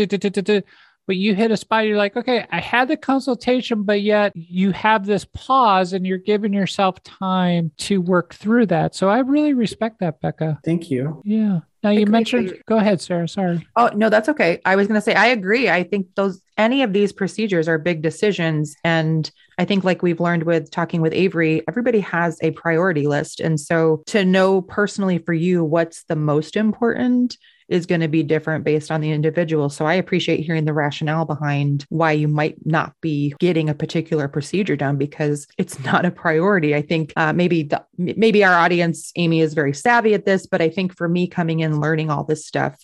[1.07, 4.73] but you hit a spot, you're like, okay, I had the consultation, but yet you
[4.73, 8.95] have this pause and you're giving yourself time to work through that.
[8.95, 10.61] So I really respect that, Becca.
[10.65, 11.23] Thank you.
[11.25, 11.61] Yeah.
[11.83, 12.13] Now you Agreed.
[12.13, 13.27] mentioned go ahead, Sarah.
[13.27, 13.67] Sorry.
[13.75, 14.61] Oh, no, that's okay.
[14.65, 15.69] I was going to say, I agree.
[15.69, 18.77] I think those, any of these procedures are big decisions.
[18.85, 23.41] And I think, like we've learned with talking with Avery, everybody has a priority list.
[23.41, 27.37] And so to know personally for you what's the most important
[27.73, 29.71] is going to be different based on the individual.
[29.71, 34.29] So I appreciate hearing the rationale behind why you might not be getting a particular
[34.29, 36.75] procedure done because it's not a priority.
[36.75, 40.61] I think uh, maybe the, maybe our audience, Amy, is very savvy at this, but
[40.61, 42.77] I think for me coming in learning all this stuff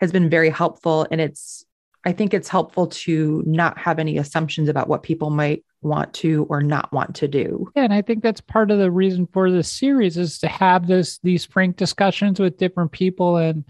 [0.00, 1.64] has been very helpful, and it's
[2.04, 6.46] I think it's helpful to not have any assumptions about what people might want to
[6.48, 7.68] or not want to do.
[7.74, 10.86] Yeah, and I think that's part of the reason for this series is to have
[10.86, 13.64] this these frank discussions with different people and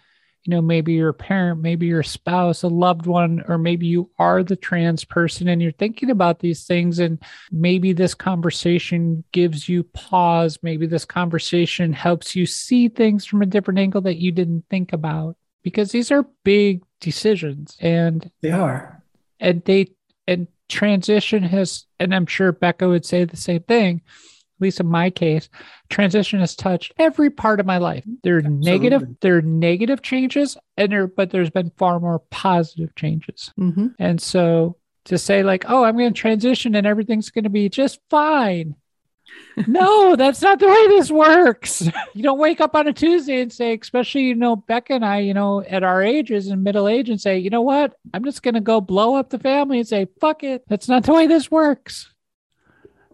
[0.49, 4.09] you know, maybe you're a parent, maybe you're spouse, a loved one, or maybe you
[4.19, 7.01] are the trans person and you're thinking about these things.
[7.01, 10.59] And maybe this conversation gives you pause.
[10.63, 14.95] Maybe this conversation helps you see things from a different angle that you didn't think
[14.95, 19.05] about because these are big decisions and they are.
[19.41, 19.89] And they,
[20.27, 24.01] and transition has, and I'm sure Becca would say the same thing
[24.59, 25.49] at least in my case,
[25.89, 28.05] transition has touched every part of my life.
[28.25, 28.71] There are Absolutely.
[28.71, 33.53] negative, there are negative changes, and there, but there's been far more positive changes.
[33.59, 33.89] Mm-hmm.
[33.99, 37.69] And so to say like, oh, I'm going to transition and everything's going to be
[37.69, 38.75] just fine.
[39.67, 41.83] no, that's not the way this works.
[42.15, 45.21] You don't wake up on a Tuesday and say, especially, you know, Becca and I,
[45.21, 47.95] you know, at our ages and middle age and say, you know what?
[48.13, 50.65] I'm just going to go blow up the family and say, fuck it.
[50.69, 52.13] That's not the way this works.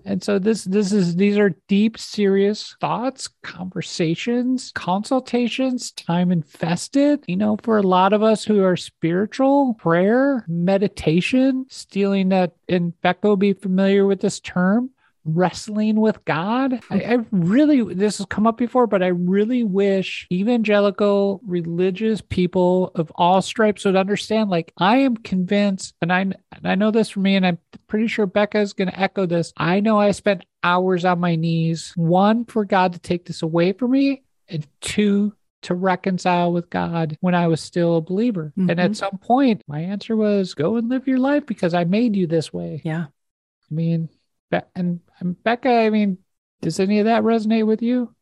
[0.05, 7.25] And so this this is these are deep, serious thoughts, conversations, consultations, time invested.
[7.27, 12.99] You know, for a lot of us who are spiritual, prayer, meditation, stealing that, and
[13.01, 14.91] Becca will be familiar with this term,
[15.25, 16.81] wrestling with God.
[16.91, 22.93] I, I, really, this has come up before, but I really wish evangelical religious people
[22.95, 24.51] of all stripes would understand.
[24.51, 28.07] Like, I am convinced, and I, and I know this for me, and I'm pretty
[28.07, 29.53] sure Becca is going to echo this.
[29.57, 33.73] I know I spent hours on my knees, one, for God to take this away
[33.73, 38.53] from me, and two, to reconcile with God when I was still a believer.
[38.59, 38.71] Mm-hmm.
[38.71, 38.95] And at mm-hmm.
[38.95, 42.53] some point, my answer was go and live your life because I made you this
[42.53, 42.83] way.
[42.85, 43.07] Yeah.
[43.07, 44.11] I mean,
[44.55, 46.19] and, and Becca, I mean,
[46.63, 48.15] does any of that resonate with you?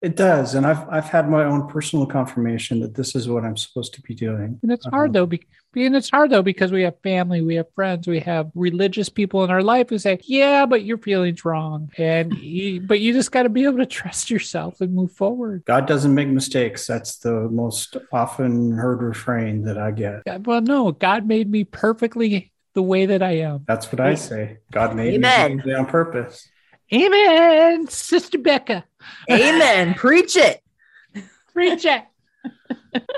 [0.00, 3.56] It does, and I've I've had my own personal confirmation that this is what I'm
[3.56, 4.60] supposed to be doing.
[4.62, 5.26] And it's hard uh-huh.
[5.26, 8.48] though, be, and it's hard though because we have family, we have friends, we have
[8.54, 13.00] religious people in our life who say, "Yeah, but your feelings wrong," and you, but
[13.00, 15.64] you just got to be able to trust yourself and move forward.
[15.66, 16.86] God doesn't make mistakes.
[16.86, 20.46] That's the most often heard refrain that I get.
[20.46, 23.64] Well, no, God made me perfectly the way that I am.
[23.66, 24.58] That's what I say.
[24.70, 25.64] God made Amen.
[25.66, 26.48] me on purpose.
[26.94, 28.84] Amen, Sister Becca.
[29.28, 29.94] Amen.
[29.96, 30.62] Preach it.
[31.52, 32.04] Preach it.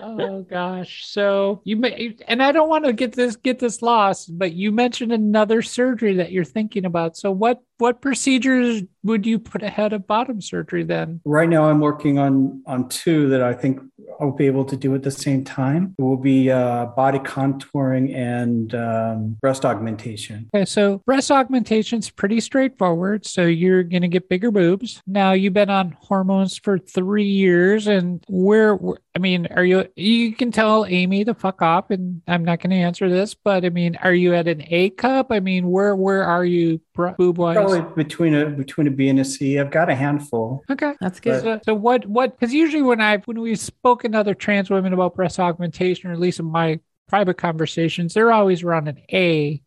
[0.03, 1.05] oh gosh.
[1.05, 4.73] So you may and I don't want to get this get this lost, but you
[4.73, 7.19] mentioned another surgery that you're thinking about.
[7.19, 11.21] So what what procedures would you put ahead of bottom surgery then?
[11.27, 13.83] Right now I'm working on on two that I think
[14.21, 15.95] I'll be able to do at the same time.
[15.99, 20.51] It will be uh, body contouring and um, breast augmentation.
[20.55, 23.27] Okay, so breast augmentation is pretty straightforward.
[23.27, 25.03] So you're going to get bigger boobs.
[25.07, 28.79] Now you've been on hormones for three years, and where
[29.15, 29.87] I mean, are you?
[29.97, 33.35] You can tell Amy to fuck off, and I'm not going to answer this.
[33.35, 35.29] But I mean, are you at an A cup?
[35.31, 37.57] I mean, where where are you boob wise?
[37.57, 39.59] Probably between a between a B and a C.
[39.59, 40.63] I've got a handful.
[40.71, 41.43] Okay, that's good.
[41.43, 42.39] So, so what what?
[42.39, 46.13] Because usually when I when we've spoken to other trans women about breast augmentation, or
[46.13, 49.63] at least in my private conversations, they're always around an A.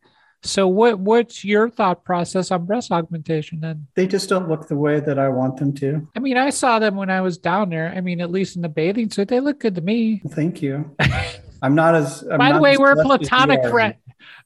[0.45, 3.87] So what what's your thought process on breast augmentation then?
[3.95, 6.07] They just don't look the way that I want them to.
[6.15, 7.93] I mean, I saw them when I was down there.
[7.95, 10.21] I mean, at least in the bathing suit, they look good to me.
[10.29, 10.95] Thank you.
[11.61, 12.23] I'm not as.
[12.29, 13.63] I'm By the way, we're platonic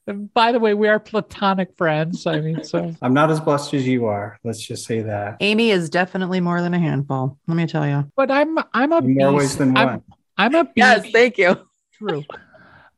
[0.04, 0.32] friend.
[0.32, 2.26] By the way, we are platonic friends.
[2.26, 4.38] I mean, so I'm not as blessed as you are.
[4.44, 5.36] Let's just say that.
[5.40, 7.38] Amy is definitely more than a handful.
[7.46, 8.10] Let me tell you.
[8.16, 9.88] But I'm I'm a more ways than one.
[9.88, 10.04] I'm,
[10.36, 11.10] I'm a yes.
[11.10, 11.56] Thank you.
[11.92, 12.24] True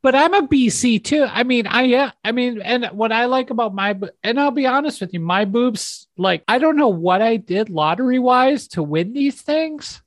[0.01, 1.25] but I'm a BC too.
[1.29, 4.65] I mean, I yeah, I mean, and what I like about my and I'll be
[4.65, 8.83] honest with you, my boobs, like I don't know what I did lottery wise to
[8.83, 10.01] win these things,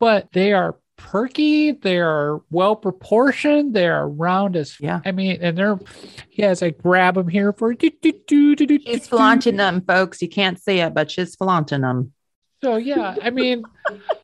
[0.00, 5.00] but they are perky, they are well proportioned, they are round as yeah.
[5.06, 5.78] I mean, and they're
[6.30, 10.20] yes, I grab them here for do, do, do, do, do, she's flaunting them, folks.
[10.20, 12.12] You can't see it, but she's flaunting them.
[12.62, 13.62] So yeah, I mean,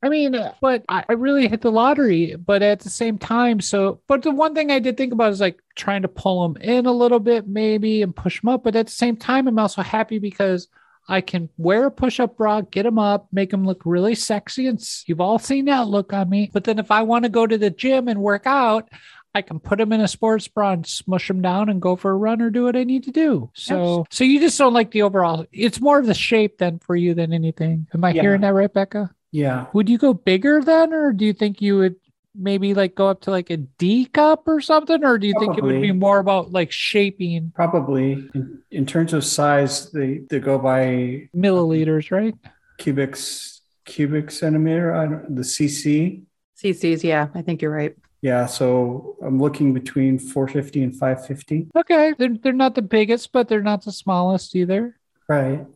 [0.03, 2.35] I mean, uh, but I, I, really hit the lottery.
[2.35, 5.41] But at the same time, so but the one thing I did think about is
[5.41, 8.65] like trying to pull them in a little bit, maybe, and push them up.
[8.65, 10.67] But at the same time, I'm also happy because
[11.09, 14.81] I can wear a push-up bra, get them up, make them look really sexy, and
[15.07, 16.51] you've all seen that look on me.
[16.53, 18.89] But then if I want to go to the gym and work out,
[19.35, 22.13] I can put them in a sports bra and smush them down and go for
[22.13, 23.51] a run or do what I need to do.
[23.53, 24.17] So, yes.
[24.17, 25.45] so you just don't like the overall.
[25.53, 27.89] It's more of the shape than for you than anything.
[27.93, 28.23] Am I yeah.
[28.23, 29.13] hearing that right, Becca?
[29.33, 29.67] Yeah.
[29.73, 31.97] Would you go bigger then, or do you think you would
[32.35, 35.47] maybe like go up to like a D cup or something, or do you Probably.
[35.47, 37.53] think it would be more about like shaping?
[37.55, 38.29] Probably.
[38.35, 42.35] In, in terms of size, they they go by milliliters, right?
[42.79, 44.95] Cubics, cubic centimeter.
[44.95, 46.23] I don't, the CC.
[46.63, 47.97] CCs, yeah, I think you're right.
[48.23, 51.69] Yeah, so I'm looking between 450 and 550.
[51.77, 54.97] Okay, they're they're not the biggest, but they're not the smallest either.
[55.29, 55.67] Right.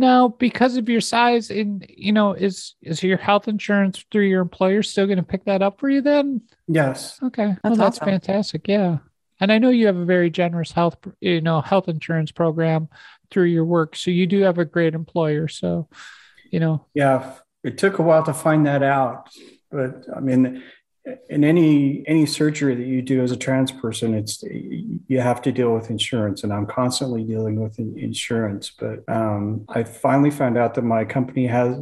[0.00, 4.40] Now, because of your size, and you know, is is your health insurance through your
[4.40, 6.40] employer still going to pick that up for you then?
[6.66, 7.18] Yes.
[7.22, 8.08] Okay, well, That's that's awesome.
[8.08, 8.66] fantastic.
[8.66, 8.98] Yeah,
[9.40, 12.88] and I know you have a very generous health, you know, health insurance program
[13.30, 15.48] through your work, so you do have a great employer.
[15.48, 15.88] So,
[16.50, 17.34] you know, Yeah.
[17.62, 19.28] It took a while to find that out,
[19.70, 20.62] but I mean,
[21.28, 25.52] in any any surgery that you do as a trans person, it's you have to
[25.52, 28.70] deal with insurance, and I'm constantly dealing with insurance.
[28.78, 31.78] But um, I finally found out that my company has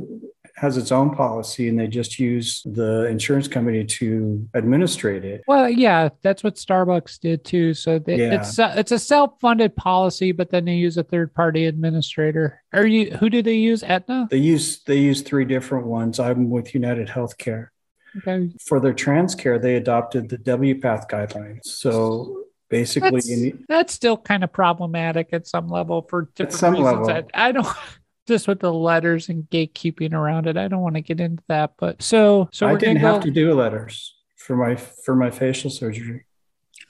[0.56, 5.42] has its own policy, and they just use the insurance company to administrate it.
[5.46, 7.74] well, yeah, that's what Starbucks did too.
[7.74, 8.34] So they, Yeah.
[8.34, 12.62] it's uh, it's a self funded policy, but then they use a third party administrator.
[12.72, 13.82] Are you who do they use?
[13.82, 14.28] Aetna.
[14.30, 16.20] They use they use three different ones.
[16.20, 17.68] I'm with United Healthcare.
[18.16, 21.64] Okay, For their trans care, they adopted the WPATH guidelines.
[21.66, 26.72] So basically, That's- need, that's still kind of problematic at some level for different some
[26.74, 27.06] reasons.
[27.06, 27.28] level.
[27.34, 27.66] I, I don't
[28.26, 30.56] just with the letters and gatekeeping around it.
[30.56, 31.72] I don't want to get into that.
[31.78, 33.26] But so so I didn't have go.
[33.26, 36.24] to do letters for my for my facial surgery.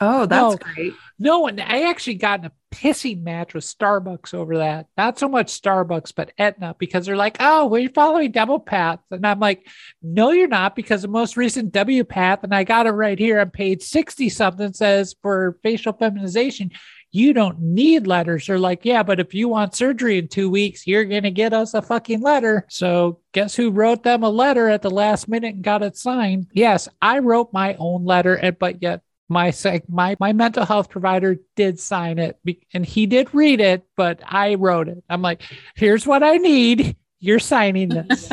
[0.01, 0.57] Oh, that's No.
[0.57, 0.95] great.
[1.19, 4.87] No, and I actually got in a pissing match with Starbucks over that.
[4.97, 9.01] Not so much Starbucks, but Aetna, because they're like, oh, we're following WPATH.
[9.11, 9.67] And I'm like,
[10.01, 13.51] no, you're not, because the most recent WPATH, and I got it right here on
[13.51, 16.71] page 60 something says for facial feminization,
[17.11, 18.47] you don't need letters.
[18.47, 21.55] They're like, yeah, but if you want surgery in two weeks, you're going to get
[21.55, 22.67] us a fucking letter.
[22.69, 26.49] So guess who wrote them a letter at the last minute and got it signed?
[26.53, 30.89] Yes, I wrote my own letter, and but yet my psych my my mental health
[30.89, 35.03] provider did sign it be- and he did read it but i wrote it.
[35.09, 35.43] I'm like
[35.75, 36.97] here's what i need.
[37.21, 38.31] You're signing this.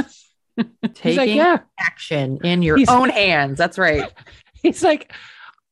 [0.94, 1.60] Taking like yeah.
[1.80, 3.58] action in your He's- own hands.
[3.58, 4.12] That's right.
[4.64, 5.12] he's like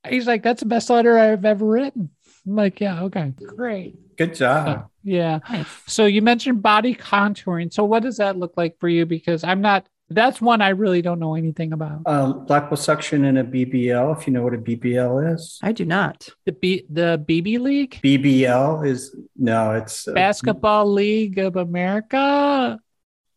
[0.07, 2.09] he's like that's the best letter i've ever written.
[2.45, 3.33] I'm like yeah okay.
[3.45, 3.95] Great.
[4.17, 4.89] Good job.
[5.03, 5.39] yeah.
[5.49, 5.67] Nice.
[5.87, 7.73] so you mentioned body contouring.
[7.73, 9.05] So what does that look like for you?
[9.05, 13.43] Because i'm not that's one i really don't know anything about Uh, liposuction and a
[13.43, 14.17] BBL.
[14.17, 16.29] If you know what a BBL is, I do not.
[16.45, 22.79] the B, the bb league BBL is no, it's uh, basketball league of america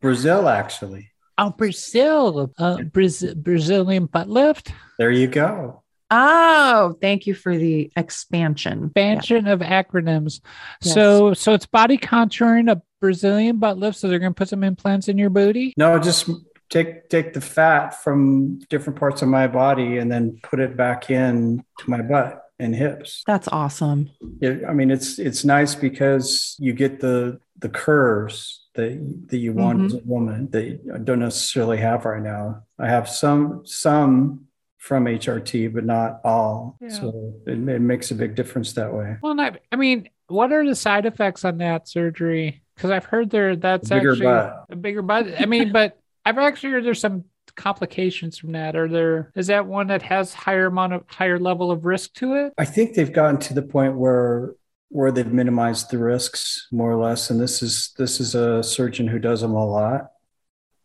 [0.01, 0.49] Brazil.
[0.49, 5.83] Actually, Oh, Brazil, uh, Braz- Brazilian butt lift, there you go.
[6.11, 8.85] Oh, thank you for the expansion.
[8.85, 10.41] expansion of acronyms.
[10.83, 10.95] Yes.
[10.95, 13.99] So, so it's body contouring, a Brazilian butt lift.
[13.99, 15.73] So they're going to put some implants in your booty.
[15.77, 16.31] No, just
[16.71, 21.11] take take the fat from different parts of my body and then put it back
[21.11, 23.23] in to my butt and hips.
[23.27, 24.11] That's awesome.
[24.41, 29.53] It, I mean, it's it's nice because you get the the curves that that you
[29.53, 29.87] want Mhm.
[29.87, 32.63] as a woman that you don't necessarily have right now.
[32.79, 34.47] I have some some
[34.87, 36.77] from HRT, but not all.
[36.81, 36.89] Yeah.
[36.91, 39.17] So it, it makes a big difference that way.
[39.21, 42.63] Well, not, I mean, what are the side effects on that surgery?
[42.77, 44.67] Because I've heard there that's A actually butt.
[44.71, 45.41] a bigger butt.
[45.41, 47.25] I mean, but I've actually heard there's some
[47.57, 48.77] complications from that.
[48.77, 49.33] Are there?
[49.35, 52.53] Is that one that has higher amount of higher level of risk to it?
[52.57, 54.55] I think they've gotten to the point where
[54.91, 57.31] where they've minimized the risks more or less.
[57.31, 60.13] And this is this is a surgeon who does them a lot.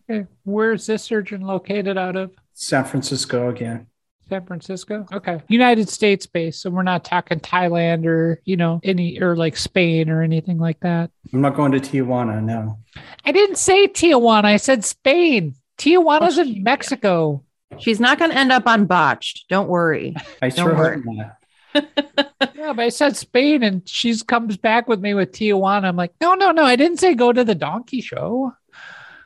[0.09, 2.31] Okay, where's this surgeon located out of?
[2.53, 3.87] San Francisco again.
[4.31, 5.05] San Francisco.
[5.11, 5.41] Okay.
[5.49, 6.61] United States based.
[6.61, 10.79] So we're not talking Thailand or, you know, any or like Spain or anything like
[10.79, 11.11] that.
[11.33, 12.77] I'm not going to Tijuana no.
[13.25, 14.45] I didn't say Tijuana.
[14.45, 15.55] I said Spain.
[15.77, 17.43] Tijuana's Oh, in Mexico.
[17.77, 19.49] She's not going to end up on botched.
[19.49, 20.15] Don't worry.
[20.41, 21.01] I Don't sure worry.
[21.01, 21.37] hope not.
[22.55, 25.85] Yeah, but I said Spain and she comes back with me with Tijuana.
[25.85, 26.63] I'm like, no, no, no.
[26.63, 28.53] I didn't say go to the donkey show.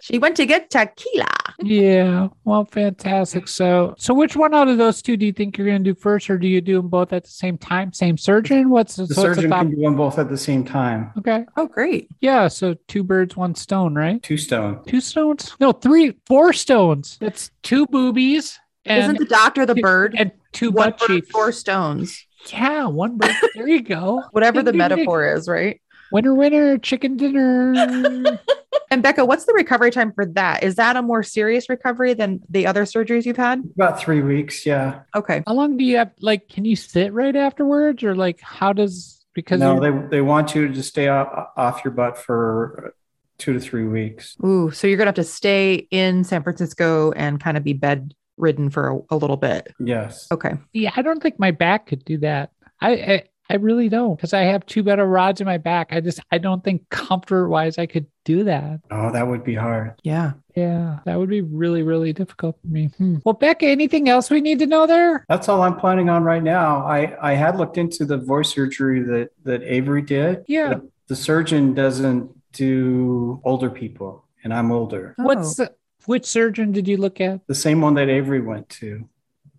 [0.00, 1.26] She went to get tequila.
[1.60, 2.28] yeah.
[2.44, 3.48] Well, fantastic.
[3.48, 6.28] So so which one out of those two do you think you're gonna do first,
[6.30, 7.92] or do you do them both at the same time?
[7.92, 8.70] Same surgeon?
[8.70, 11.12] What's The so it's surgeon about can do them both at the same time.
[11.18, 11.44] okay.
[11.56, 12.08] Oh, great.
[12.20, 14.22] Yeah, so two birds, one stone, right?
[14.22, 14.82] Two stone.
[14.86, 15.56] Two stones?
[15.60, 17.16] No, three, four stones.
[17.20, 20.14] That's two boobies and Isn't the doctor the bird?
[20.16, 21.30] and two One butt bird, cheeks.
[21.30, 22.24] four stones.
[22.52, 23.34] Yeah, one bird.
[23.56, 24.22] There you go.
[24.32, 24.96] Whatever the Ding, ding, ding.
[24.98, 25.80] metaphor is, right?
[26.12, 27.74] Winner, winner, chicken dinner.
[28.90, 30.62] And Becca, what's the recovery time for that?
[30.62, 33.62] Is that a more serious recovery than the other surgeries you've had?
[33.74, 34.64] About three weeks.
[34.64, 35.00] Yeah.
[35.14, 35.42] Okay.
[35.46, 36.12] How long do you have?
[36.20, 39.24] Like, can you sit right afterwards, or like, how does?
[39.34, 42.94] Because No, they they want you to stay off, off your butt for
[43.38, 44.36] two to three weeks.
[44.44, 48.70] Ooh, so you're gonna have to stay in San Francisco and kind of be bedridden
[48.70, 49.74] for a, a little bit.
[49.78, 50.26] Yes.
[50.32, 50.54] Okay.
[50.72, 52.50] yeah, I don't think my back could do that.
[52.80, 55.88] I I, I really don't, because I have two better rods in my back.
[55.92, 58.80] I just I don't think comfort wise I could do that.
[58.90, 59.94] Oh, that would be hard.
[60.02, 60.32] Yeah.
[60.56, 62.90] Yeah, that would be really, really difficult for me.
[62.96, 63.16] Hmm.
[63.24, 65.24] Well, Becca, anything else we need to know there?
[65.28, 66.78] That's all I'm planning on right now.
[66.86, 70.44] I I had looked into the voice surgery that that Avery did.
[70.48, 70.74] Yeah.
[70.74, 75.14] But, The surgeon doesn't do older people, and I'm older.
[75.18, 75.72] What's the,
[76.06, 79.08] which surgeon did you look at The same one that Avery went to.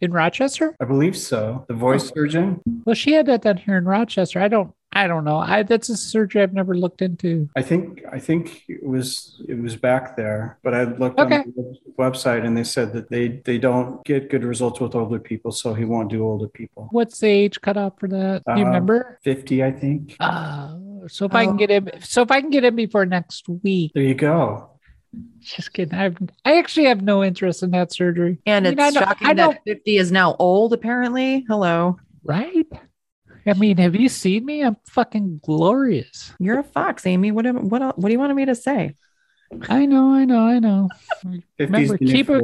[0.02, 0.76] In Rochester?
[0.82, 1.66] I believe so.
[1.68, 2.62] The voice surgeon.
[2.86, 4.39] Well, she had that done here in Rochester.
[4.39, 4.72] I don't.
[4.93, 5.38] I don't know.
[5.38, 7.50] I that's a surgery I've never looked into.
[7.56, 11.39] I think I think it was it was back there, but I looked Okay.
[11.39, 15.20] on the website and they said that they they don't get good results with older
[15.20, 16.88] people, so he won't do older people.
[16.91, 18.43] What's the age cutoff for that?
[18.48, 19.20] Do you Uh, remember?
[19.24, 20.16] Fifty, I think.
[20.20, 20.78] Uh,
[21.08, 23.91] so if I can get him, so if I can get him before next week,
[23.93, 24.70] There you go.
[25.39, 25.97] Just kidding.
[25.97, 28.39] I've, I actually have no interest in that surgery.
[28.45, 31.45] And I it's mean, I know- shocking that 50 is now old, apparently.
[31.47, 31.97] Hello.
[32.24, 32.68] Right?
[33.45, 34.61] I mean, have you seen me?
[34.61, 36.34] I'm fucking glorious.
[36.39, 37.32] You're a fox, Amy.
[37.32, 38.95] What, what, el- what do you want me to say?
[39.70, 40.89] I know, I know, I know.
[41.57, 42.43] Remember, keep it.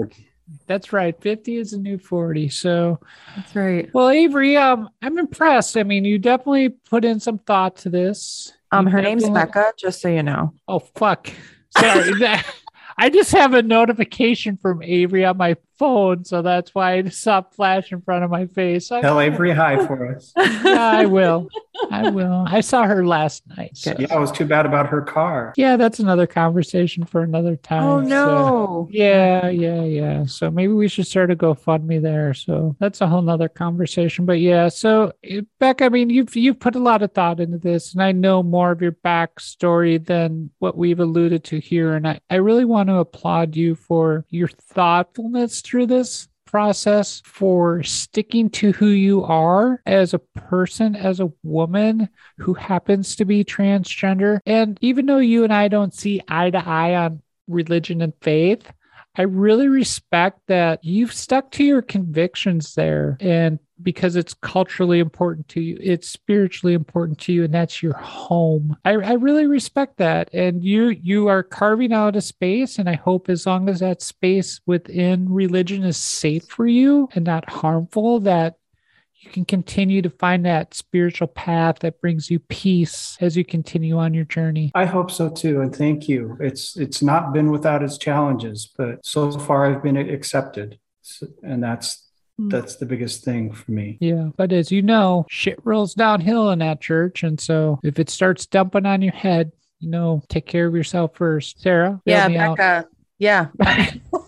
[0.67, 1.19] That's right.
[1.21, 2.47] 50 is a new 40.
[2.49, 2.99] So,
[3.35, 3.89] That's right.
[3.93, 5.75] well, Avery, um, I'm impressed.
[5.75, 8.53] I mean, you definitely put in some thought to this.
[8.71, 10.53] Um, You her name's definitely- Becca, just so you know.
[10.69, 11.29] Oh, fuck.
[11.77, 12.13] Sorry.
[12.19, 12.45] that,
[12.97, 16.25] I just have a notification from Avery on my phone.
[16.25, 18.91] So that's why I just saw flash in front of my face.
[18.91, 20.31] I- Tell Avery hi for us.
[20.37, 21.47] yeah, I will.
[21.91, 22.45] I will.
[22.47, 23.75] I saw her last night.
[23.75, 25.53] so- Yeah, it was too bad about her car.
[25.57, 27.83] Yeah, that's another conversation for another time.
[27.83, 28.87] oh so- no.
[28.91, 30.25] Yeah, yeah, yeah.
[30.25, 32.33] So maybe we should start a GoFundMe there.
[32.33, 34.25] So that's a whole nother conversation.
[34.25, 37.57] But yeah, so eh, Beck, I mean, you've you've put a lot of thought into
[37.57, 41.93] this, and I know more of your backstory than what we've alluded to here.
[41.93, 47.81] And I, I really want to applaud you for your thoughtfulness through this process for
[47.81, 52.07] sticking to who you are as a person, as a woman
[52.37, 54.39] who happens to be transgender.
[54.45, 58.71] And even though you and I don't see eye to eye on religion and faith,
[59.15, 63.17] I really respect that you've stuck to your convictions there.
[63.19, 67.93] And because it's culturally important to you, it's spiritually important to you, and that's your
[67.93, 68.77] home.
[68.85, 70.29] I, I really respect that.
[70.33, 74.01] And you you are carving out a space, and I hope as long as that
[74.01, 78.55] space within religion is safe for you and not harmful, that
[79.23, 83.97] you can continue to find that spiritual path that brings you peace as you continue
[83.97, 84.71] on your journey.
[84.75, 86.37] I hope so too, and thank you.
[86.39, 91.63] It's it's not been without its challenges, but so far I've been accepted, So- and
[91.63, 91.99] that's
[92.39, 92.49] Hmm.
[92.49, 93.97] that's the biggest thing for me.
[94.01, 94.29] Yeah.
[94.35, 97.21] But as you know, shit rolls downhill in that church.
[97.21, 101.15] And so if it starts dumping on your head, you know, take care of yourself
[101.15, 101.61] first.
[101.61, 102.57] Sarah, Yeah, me out.
[102.57, 102.87] Becca.
[103.19, 103.47] Yeah.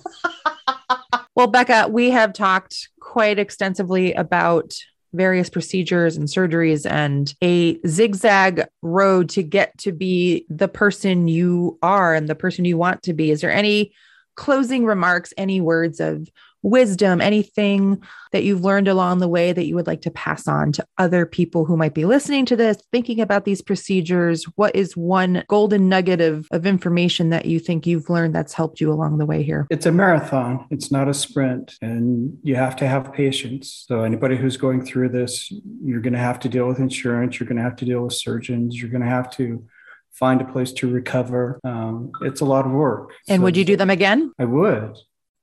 [1.35, 4.73] well, Becca, we have talked quite extensively about
[5.13, 11.77] various procedures and surgeries and a zigzag road to get to be the person you
[11.81, 13.31] are and the person you want to be.
[13.31, 13.93] Is there any
[14.35, 16.27] closing remarks, any words of
[16.65, 18.01] wisdom, anything
[18.31, 21.25] that you've learned along the way that you would like to pass on to other
[21.25, 24.43] people who might be listening to this, thinking about these procedures?
[24.55, 28.81] What is one golden nugget of, of information that you think you've learned that's helped
[28.81, 29.67] you along the way here?
[29.69, 33.85] It's a marathon, it's not a sprint, and you have to have patience.
[33.87, 35.51] So, anybody who's going through this,
[35.83, 38.13] you're going to have to deal with insurance, you're going to have to deal with
[38.13, 39.65] surgeons, you're going to have to
[40.13, 41.59] find a place to recover.
[41.63, 43.11] Um, it's a lot of work.
[43.27, 44.33] And So would you do them again?
[44.39, 44.97] I would.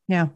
[0.09, 0.29] Yeah.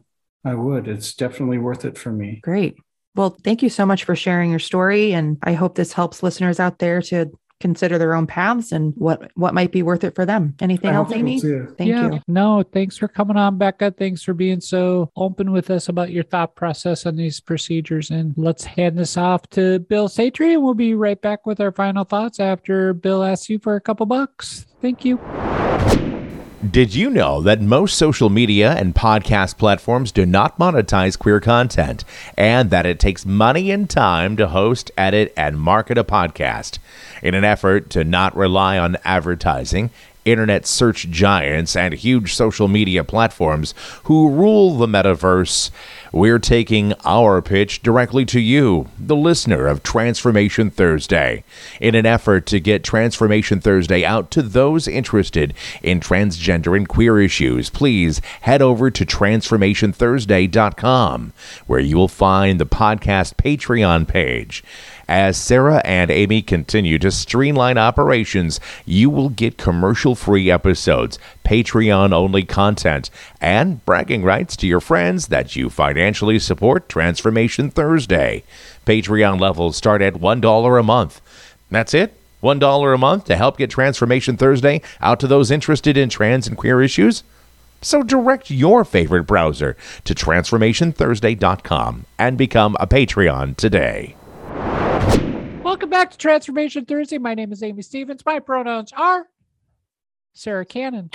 [0.47, 0.87] I would.
[0.87, 2.39] It's definitely worth it for me.
[2.43, 2.77] Great.
[3.15, 5.13] Well, thank you so much for sharing your story.
[5.13, 9.31] And I hope this helps listeners out there to consider their own paths and what,
[9.33, 10.55] what might be worth it for them.
[10.61, 11.39] Anything I else, hope so, Amy?
[11.39, 12.11] Thank yeah.
[12.11, 12.19] you.
[12.27, 13.95] No, thanks for coming on, Becca.
[13.97, 18.11] Thanks for being so open with us about your thought process on these procedures.
[18.11, 21.71] And let's hand this off to Bill Satry, and we'll be right back with our
[21.71, 24.67] final thoughts after Bill asks you for a couple bucks.
[24.79, 25.17] Thank you.
[26.57, 32.03] Did you know that most social media and podcast platforms do not monetize queer content
[32.35, 36.79] and that it takes money and time to host, edit, and market a podcast?
[37.21, 39.91] In an effort to not rely on advertising,
[40.27, 43.73] internet search giants and huge social media platforms
[44.03, 45.71] who rule the metaverse,
[46.11, 51.43] we're taking our pitch directly to you, the listener of Transformation Thursday,
[51.79, 57.21] in an effort to get Transformation Thursday out to those interested in transgender and queer
[57.21, 57.69] issues.
[57.69, 61.33] Please head over to transformationthursday.com,
[61.67, 64.63] where you will find the podcast Patreon page.
[65.07, 72.11] As Sarah and Amy continue to streamline operations, you will get commercial free episodes, Patreon
[72.11, 78.43] only content, and bragging rights to your friends that you financially support Transformation Thursday.
[78.85, 81.21] Patreon levels start at $1 a month.
[81.71, 82.13] That's it?
[82.43, 86.57] $1 a month to help get Transformation Thursday out to those interested in trans and
[86.57, 87.23] queer issues?
[87.81, 94.15] So direct your favorite browser to transformationthursday.com and become a Patreon today.
[95.67, 97.17] Welcome back to Transformation Thursday.
[97.17, 98.25] My name is Amy Stevens.
[98.25, 99.27] My pronouns are
[100.31, 101.09] Sarah Cannon.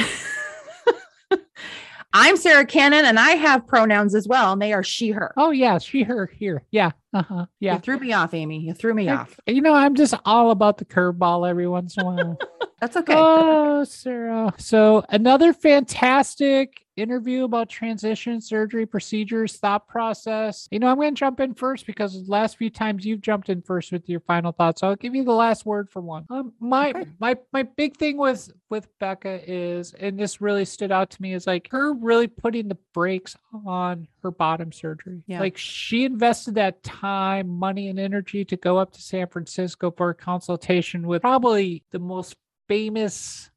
[2.13, 5.33] I'm Sarah Cannon and I have pronouns as well, and they are she, her.
[5.39, 6.65] Oh, yeah, she, her, here.
[6.71, 6.91] Yeah.
[7.15, 7.47] Uh huh.
[7.61, 7.75] Yeah.
[7.75, 8.61] You threw me off, Amy.
[8.61, 9.39] You threw me I- off.
[9.47, 12.39] You know, I'm just all about the curveball every once in a while.
[12.81, 13.15] That's okay.
[13.17, 14.53] Oh, Sarah.
[14.59, 20.67] So, another fantastic interview about transition surgery procedures, thought process.
[20.73, 23.51] You know, I'm going to jump in first because the last few times you've jumped
[23.51, 24.81] in first with your final thoughts.
[24.81, 26.27] So I'll give you the last word for one.
[26.29, 27.05] Um, my Okay.
[27.21, 31.35] my my big thing with with Becca is, and this really stood out to me,
[31.35, 35.23] is like her really putting the brakes on her bottom surgery.
[35.27, 35.41] Yeah.
[35.41, 40.11] Like she invested that time, money, and energy to go up to San Francisco for
[40.11, 42.37] a consultation with probably the most
[42.69, 43.51] famous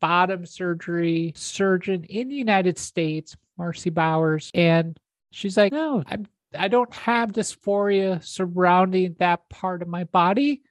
[0.00, 4.50] bottom surgery surgeon in the United States, Marci Bowers.
[4.54, 4.98] And
[5.30, 10.62] she's like, no, I'm, I don't have dysphoria surrounding that part of my body.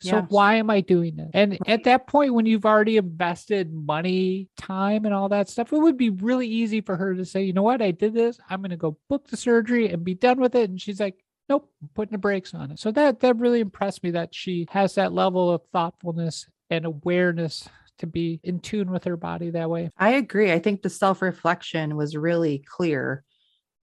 [0.00, 0.26] So Yeah.
[0.28, 1.30] why am I doing this?
[1.32, 5.78] And at that point, when you've already invested money, time, and all that stuff, it
[5.78, 8.38] would be really easy for her to say, you know what, I did this.
[8.50, 10.68] I'm going to go book the surgery and be done with it.
[10.68, 12.78] And she's like, nope, I'm putting the brakes on it.
[12.78, 17.68] So that that really impressed me that she has that level of thoughtfulness and awareness
[17.98, 19.90] to be in tune with her body that way.
[19.96, 20.52] I agree.
[20.52, 23.24] I think the self reflection was really clear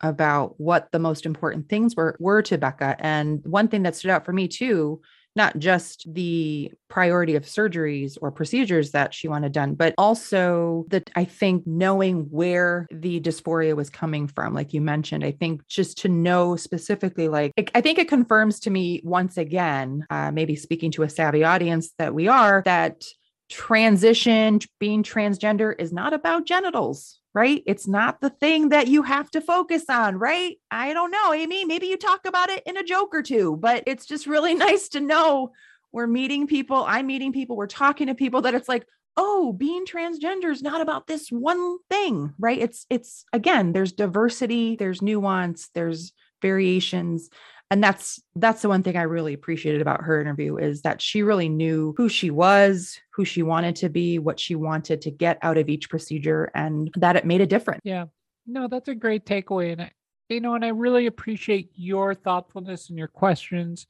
[0.01, 2.97] about what the most important things were were to Becca.
[2.99, 5.01] And one thing that stood out for me too,
[5.35, 11.09] not just the priority of surgeries or procedures that she wanted done, but also that
[11.15, 15.97] I think knowing where the dysphoria was coming from, like you mentioned, I think just
[15.99, 20.91] to know specifically, like I think it confirms to me once again, uh, maybe speaking
[20.91, 23.03] to a savvy audience that we are, that
[23.49, 27.63] transition, being transgender is not about genitals, right?
[27.65, 30.57] It's not the thing that you have to focus on, right?
[30.69, 31.65] I don't know, Amy.
[31.65, 34.89] Maybe you talk about it in a joke or two, but it's just really nice
[34.89, 35.51] to know
[35.91, 36.83] we're meeting people.
[36.87, 37.55] I'm meeting people.
[37.55, 41.77] We're talking to people that it's like, oh, being transgender is not about this one
[41.89, 42.57] thing, right?
[42.57, 47.29] It's, it's again, there's diversity, there's nuance, there's variations
[47.73, 51.23] and that's that's the one thing i really appreciated about her interview is that she
[51.23, 55.39] really knew who she was who she wanted to be what she wanted to get
[55.41, 58.05] out of each procedure and that it made a difference Yeah.
[58.45, 59.71] No, that's a great takeaway.
[59.71, 59.91] And I,
[60.29, 63.87] you know, and I really appreciate your thoughtfulness and your questions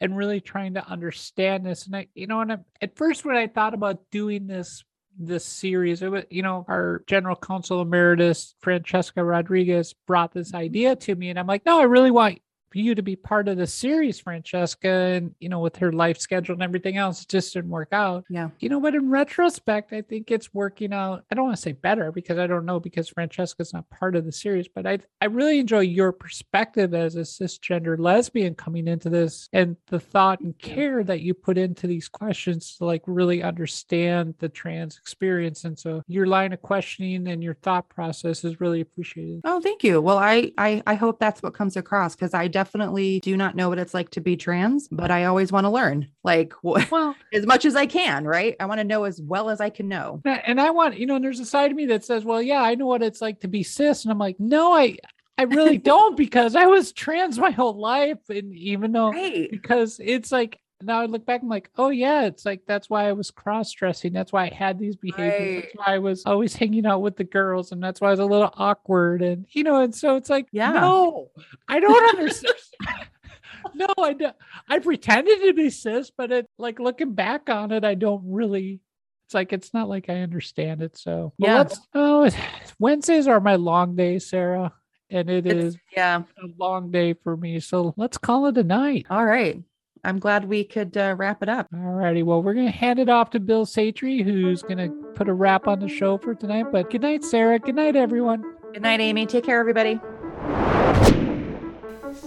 [0.00, 1.86] and really trying to understand this.
[1.86, 4.84] And I, you know, and I, at first when I thought about doing this
[5.18, 10.58] this series, it was, you know, our general counsel emeritus, Francesca Rodriguez, brought this mm-hmm.
[10.58, 11.30] idea to me.
[11.30, 12.40] And I'm like, no, I really want
[12.76, 14.88] you to be part of the series, Francesca.
[14.88, 18.24] And, you know, with her life schedule and everything else, it just didn't work out
[18.28, 21.24] yeah you know, but in retrospect, I think it's working out.
[21.30, 24.24] I don't want to say better because I don't know because Francesca's not part of
[24.24, 29.08] the series, but I I really enjoy your perspective as a cisgender lesbian coming into
[29.08, 33.42] this and the thought and care that you put into these questions to like really
[33.42, 35.64] understand the trans experience.
[35.64, 39.40] And so your line of questioning and your thought process is really appreciated.
[39.44, 42.65] oh thank you well i i, I hope that's what comes across because i definitely
[43.22, 46.08] do not know what it's like to be trans but i always want to learn
[46.24, 49.60] like Well, as much as i can right i want to know as well as
[49.60, 51.76] i can know And I- and I want, you know, and there's a side of
[51.76, 54.04] me that says, well, yeah, I know what it's like to be cis.
[54.04, 54.96] And I'm like, no, I,
[55.38, 58.18] I really don't because I was trans my whole life.
[58.28, 62.24] And even though, right because it's like, now I look back, I'm like, oh yeah,
[62.26, 64.12] it's like that's why I was cross dressing.
[64.12, 65.64] That's why I had these behaviors.
[65.64, 68.20] That's why I was always hanging out with the girls, and that's why I was
[68.20, 69.22] a little awkward.
[69.22, 70.72] And you know, and so it's like, Yeah.
[70.72, 71.30] no,
[71.68, 72.54] I don't understand.
[73.74, 74.36] no, I don't.
[74.68, 78.80] I pretended to be cis, but it like looking back on it, I don't really.
[79.26, 80.96] It's like it's not like I understand it.
[80.96, 81.56] So but Yeah.
[81.58, 81.80] let's.
[81.94, 82.30] Oh,
[82.78, 84.72] Wednesdays are my long days, Sarah,
[85.10, 87.60] and it It's- is yeah a long day for me.
[87.60, 89.06] So let's call it a night.
[89.10, 89.62] all right
[90.06, 92.22] i'm glad we could uh, wrap it up All righty.
[92.22, 95.34] Well, we're going to hand it off to Bill Satry, who's going to put a
[95.34, 96.66] wrap on the show for tonight.
[96.72, 97.58] But good night, Sarah.
[97.58, 98.42] Good night, everyone.
[98.72, 100.00] good night amy take care everybody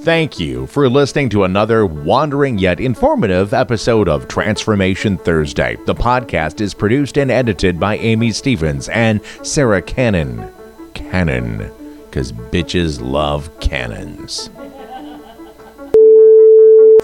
[0.04, 5.78] Thank you for listening to another wandering yet informative episode of Transformation Thursday.
[5.88, 10.50] The podcast is produced and edited by Amy Stevens and Sarah Cannon.
[10.94, 11.70] Cannon,
[12.06, 14.50] because bitches love cannons.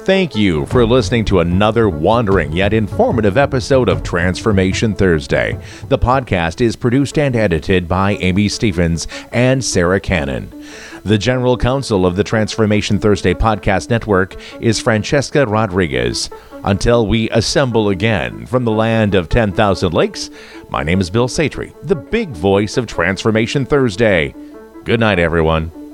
[0.06, 5.60] Thank you for listening to another wandering yet informative episode of Transformation Thursday.
[5.88, 10.51] The podcast is produced and edited by Amy Stevens and Sarah Cannon.
[11.06, 16.30] The general counsel of the Transformation Thursday podcast network is Francesca Rodriguez.
[16.64, 20.30] Until we assemble again from the land of 10,000 lakes,
[20.70, 24.36] my name is Bill Satry, the big voice of Transformation Thursday.
[24.84, 25.84] Good night, everyone.